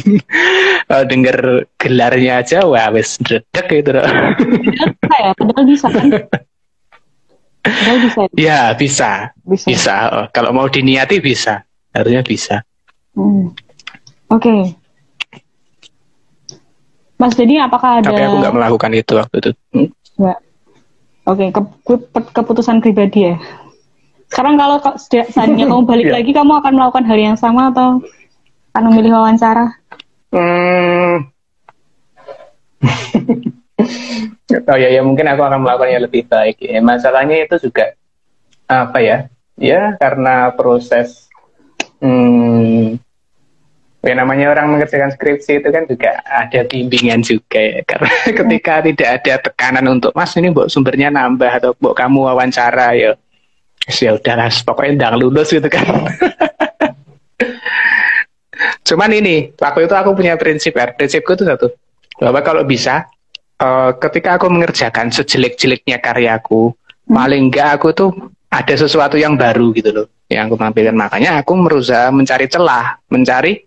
[1.11, 4.03] denger gelarnya aja wah wis ndredeg gitu loh.
[4.03, 6.07] ya, padahal bisa kan?
[8.03, 8.21] bisa.
[8.35, 9.11] Ya, bisa.
[9.43, 9.67] Bisa.
[9.67, 9.95] bisa.
[10.15, 11.63] Oh, kalau mau diniati bisa
[11.99, 12.63] harusnya bisa.
[13.13, 13.51] Hmm.
[14.29, 14.43] Oke.
[14.43, 14.61] Okay.
[17.19, 18.09] Mas jadi apakah ada?
[18.09, 19.51] Tapi aku nggak melakukan itu waktu itu.
[19.75, 19.89] Hmm?
[21.29, 21.53] Oke, okay.
[21.53, 21.61] Ke
[22.41, 23.37] keputusan pribadi ya.
[24.33, 24.81] Sekarang kalau
[25.29, 26.15] seandainya kamu balik Iya.
[26.21, 28.01] lagi, kamu akan melakukan hal yang sama atau
[28.73, 29.77] akan memilih wawancara?
[30.33, 31.29] Hmm.
[34.69, 36.81] oh ya ya mungkin aku akan melakukannya lebih baik ya.
[36.81, 37.93] Masalahnya itu juga
[38.65, 39.29] apa ya?
[39.59, 41.28] Ya karena proses
[41.99, 42.99] hmm,
[43.99, 47.81] ya namanya orang mengerjakan skripsi itu kan juga ada bimbingan juga ya.
[47.83, 48.11] Karena
[48.43, 53.11] ketika tidak ada tekanan untuk Mas ini mbok sumbernya nambah atau mbok kamu wawancara ya.
[53.89, 55.87] Ya udahlah pokoknya ndang lulus gitu kan.
[58.87, 60.89] Cuman ini, waktu itu aku punya prinsip ya.
[60.91, 61.69] Prinsipku itu satu,
[62.19, 63.07] bahwa kalau bisa,
[63.61, 66.73] eh, ketika aku mengerjakan sejelek-jeleknya karyaku,
[67.05, 68.09] paling enggak aku tuh
[68.49, 70.95] ada sesuatu yang baru gitu loh, yang aku tampilkan.
[70.95, 73.57] Makanya aku berusaha mencari celah, mencari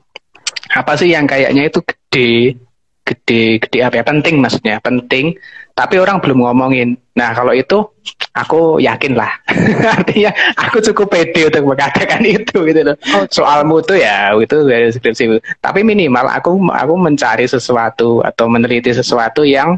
[0.72, 2.56] apa sih yang kayaknya itu gede,
[3.02, 4.04] gede, gede apa ya?
[4.06, 5.34] Penting maksudnya, penting.
[5.74, 6.94] Tapi orang belum ngomongin.
[7.18, 7.82] Nah kalau itu
[8.32, 9.32] aku yakin lah.
[9.98, 12.96] Artinya aku cukup pede untuk mengatakan itu gitu loh.
[13.28, 15.40] Soalmu tuh ya itu dari skripsi.
[15.58, 19.76] Tapi minimal aku aku mencari sesuatu atau meneliti sesuatu yang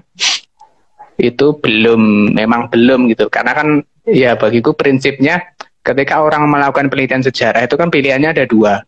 [1.17, 3.31] itu belum memang belum gitu.
[3.31, 3.69] Karena kan
[4.05, 5.54] ya bagiku prinsipnya
[5.85, 8.81] ketika orang melakukan penelitian sejarah itu kan pilihannya ada dua.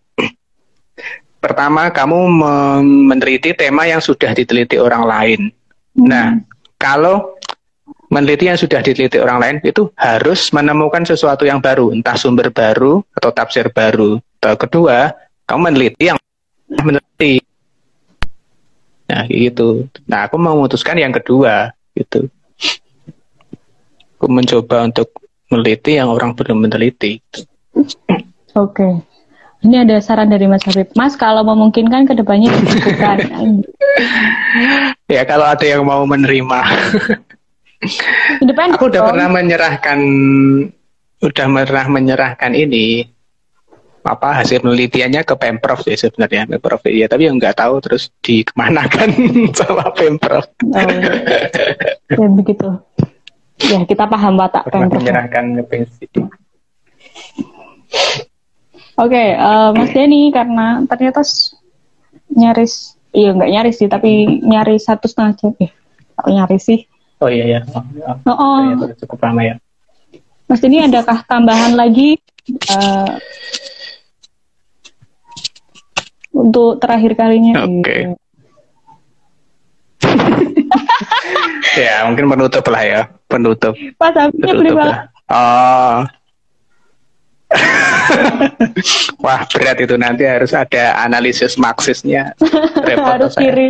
[1.36, 5.40] Pertama, kamu men- meneliti tema yang sudah diteliti orang lain.
[5.94, 6.40] Nah,
[6.80, 7.36] kalau
[8.10, 13.04] meneliti yang sudah diteliti orang lain itu harus menemukan sesuatu yang baru, entah sumber baru
[13.14, 14.18] atau tafsir baru.
[14.40, 15.12] Atau kedua,
[15.46, 16.18] kamu meneliti yang
[16.66, 17.44] meneliti.
[19.06, 19.86] Nah, gitu.
[20.08, 22.26] Nah, aku memutuskan yang kedua, gitu.
[24.18, 25.12] Aku mencoba untuk
[25.50, 27.22] meneliti yang orang belum meneliti.
[28.56, 29.02] Oke.
[29.66, 30.92] Ini ada saran dari Mas Habib.
[30.94, 33.18] Mas, kalau memungkinkan ke depannya dibukukan.
[35.06, 36.60] Ya, kalau ada yang mau menerima.
[38.42, 38.74] Independen.
[38.74, 39.08] Aku udah dong.
[39.14, 39.98] pernah menyerahkan
[41.22, 43.06] udah pernah menyerahkan ini
[44.06, 49.08] apa hasil penelitiannya ke pemprov sih sebenarnya pemprov ya tapi yang nggak tahu terus dikemanakan
[49.58, 52.68] sama pemprov Oh, ya begitu.
[53.56, 55.00] Ya, kita paham watak pemprov.
[55.00, 56.04] menyerahkan ke pensi
[58.96, 61.24] Oke, eh, Mas Denny karena ternyata
[62.32, 65.52] nyaris, iya nggak nyaris sih, tapi nyaris satu setengah jam.
[65.60, 65.72] Eh,
[66.16, 66.80] kok nyaris sih?
[67.20, 67.60] oh iya ya
[68.28, 69.54] oh, oh, Oh, cukup lama ya
[70.46, 73.12] Mas Denny adakah tambahan lagi eh,
[76.36, 77.66] untuk terakhir kalinya?
[77.66, 77.90] Oke.
[77.90, 78.14] Iya.
[81.82, 84.98] ya mungkin penutup lah ya penutup Pas habisnya beli penutup banget.
[85.30, 85.98] oh
[89.22, 92.34] Wah berat itu nanti harus ada analisis Marxisnya
[93.06, 93.42] harus saya.
[93.46, 93.68] kiri.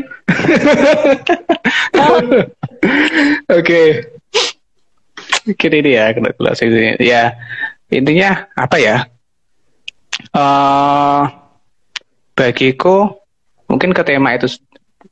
[3.59, 3.83] Oke.
[5.45, 6.33] Mungkin ini ya kalau.
[6.99, 7.37] Ya
[7.93, 8.97] intinya apa ya?
[10.33, 11.23] eh
[12.33, 13.13] bagiku
[13.69, 14.49] mungkin ke tema itu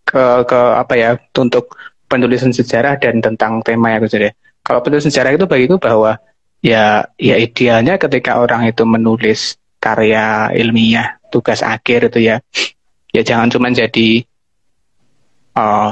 [0.09, 1.69] ke ke apa ya untuk
[2.15, 4.31] penulisan sejarah dan tentang tema yang itu
[4.63, 6.17] Kalau penulisan sejarah itu bagiku bahwa
[6.63, 12.41] ya ya idealnya ketika orang itu menulis karya ilmiah tugas akhir itu ya
[13.13, 14.25] ya jangan cuma jadi
[15.59, 15.91] eh,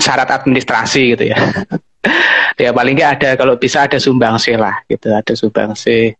[0.00, 1.38] syarat administrasi gitu ya.
[2.62, 6.16] ya paling nggak ada kalau bisa ada sumbangsi lah gitu, ada sumbangsi.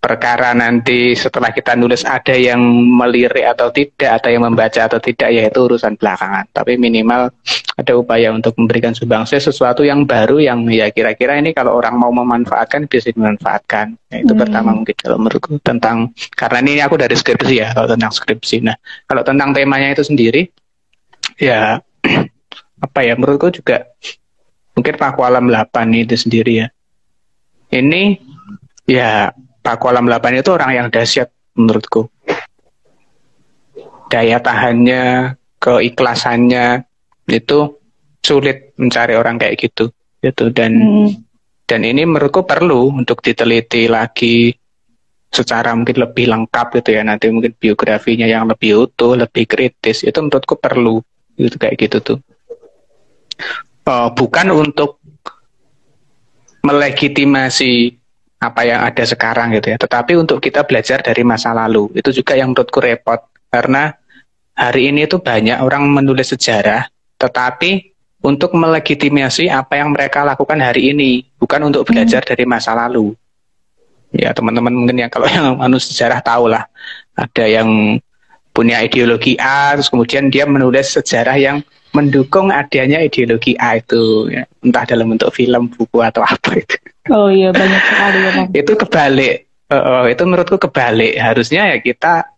[0.00, 5.28] Perkara nanti setelah kita nulis ada yang melirik atau tidak, ada yang membaca atau tidak,
[5.28, 6.48] ya itu urusan belakangan.
[6.56, 7.28] Tapi minimal
[7.76, 12.08] ada upaya untuk memberikan sumbangsi sesuatu yang baru yang ya kira-kira ini kalau orang mau
[12.16, 13.92] memanfaatkan bisa dimanfaatkan.
[14.08, 14.40] Ya, itu Hmm.
[14.40, 18.56] pertama mungkin kalau menurutku tentang karena ini aku dari skripsi ya kalau tentang skripsi.
[18.64, 20.48] Nah kalau tentang temanya itu sendiri
[21.36, 21.76] ya
[22.84, 23.84] apa ya menurutku juga
[24.72, 26.68] mungkin Pakualam 8 itu sendiri ya.
[27.68, 28.16] Ini
[28.88, 29.28] ya
[29.70, 32.10] Pakualam 8 itu orang yang dahsyat menurutku.
[34.10, 36.82] Daya tahannya, keikhlasannya
[37.30, 37.78] itu
[38.18, 39.94] sulit mencari orang kayak gitu
[40.26, 40.50] gitu.
[40.50, 41.08] Dan mm,
[41.70, 44.50] dan ini menurutku perlu untuk diteliti lagi
[45.30, 47.06] secara mungkin lebih lengkap gitu ya.
[47.06, 50.98] Nanti mungkin biografinya yang lebih utuh lebih kritis itu menurutku perlu
[51.38, 52.18] gitu kayak gitu tuh.
[53.86, 54.98] Eh, bukan untuk
[56.66, 57.99] melegitimasi
[58.40, 62.34] apa yang ada sekarang gitu ya tetapi untuk kita belajar dari masa lalu itu juga
[62.34, 63.20] yang menurutku repot
[63.52, 63.92] karena
[64.56, 66.88] hari ini itu banyak orang menulis sejarah
[67.20, 67.90] tetapi
[68.20, 73.16] untuk melegitimasi apa yang mereka lakukan hari ini, bukan untuk belajar dari masa lalu.
[74.12, 76.68] Ya teman-teman mungkin ya kalau yang anu sejarah tahu lah,
[77.16, 77.96] ada yang
[78.52, 81.64] punya ideologi A, terus kemudian dia menulis sejarah yang
[81.96, 84.44] mendukung adanya ideologi A itu, ya.
[84.60, 86.76] entah dalam bentuk film, buku atau apa itu.
[87.10, 88.48] Oh iya banyak sekali ya Bang.
[88.54, 89.36] itu kebalik.
[89.70, 91.18] Uh, itu menurutku kebalik.
[91.18, 92.30] Harusnya ya kita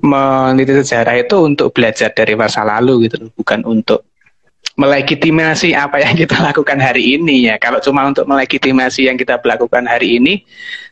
[0.00, 4.04] meneliti sejarah itu untuk belajar dari masa lalu gitu, bukan untuk
[4.76, 7.56] melegitimasi apa yang kita lakukan hari ini ya.
[7.56, 10.44] Kalau cuma untuk melegitimasi yang kita lakukan hari ini,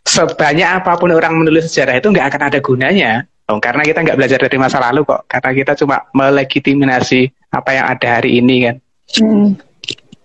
[0.05, 3.12] sebanyak apa pun orang menulis sejarah itu nggak akan ada gunanya.
[3.44, 5.28] Oh, karena kita nggak belajar dari masa lalu kok.
[5.28, 8.77] Karena kita cuma melegitimasi apa yang ada hari ini kan.
[9.20, 9.52] Hmm.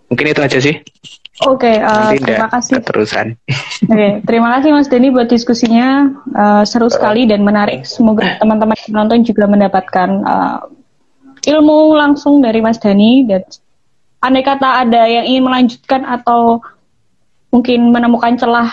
[0.08, 0.80] Mungkin itu aja sih.
[1.48, 2.84] Oke, okay, uh, eh, terima kasih.
[2.84, 3.28] Terusan.
[3.88, 7.88] Oke, okay, terima kasih Mas Denny buat diskusinya uh, seru sekali dan menarik.
[7.88, 10.60] Semoga teman-teman penonton juga mendapatkan uh,
[11.48, 13.48] ilmu langsung dari Mas Dani dan
[14.20, 16.60] andai kata ada yang ingin melanjutkan atau
[17.56, 18.68] mungkin menemukan celah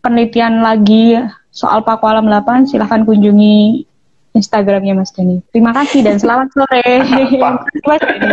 [0.00, 1.20] penelitian lagi
[1.52, 3.84] soal Paku Alam 8, silahkan kunjungi
[4.32, 5.44] Instagramnya Mas Dani.
[5.52, 6.88] Terima kasih dan selamat sore.
[7.88, 8.32] Mas Dani.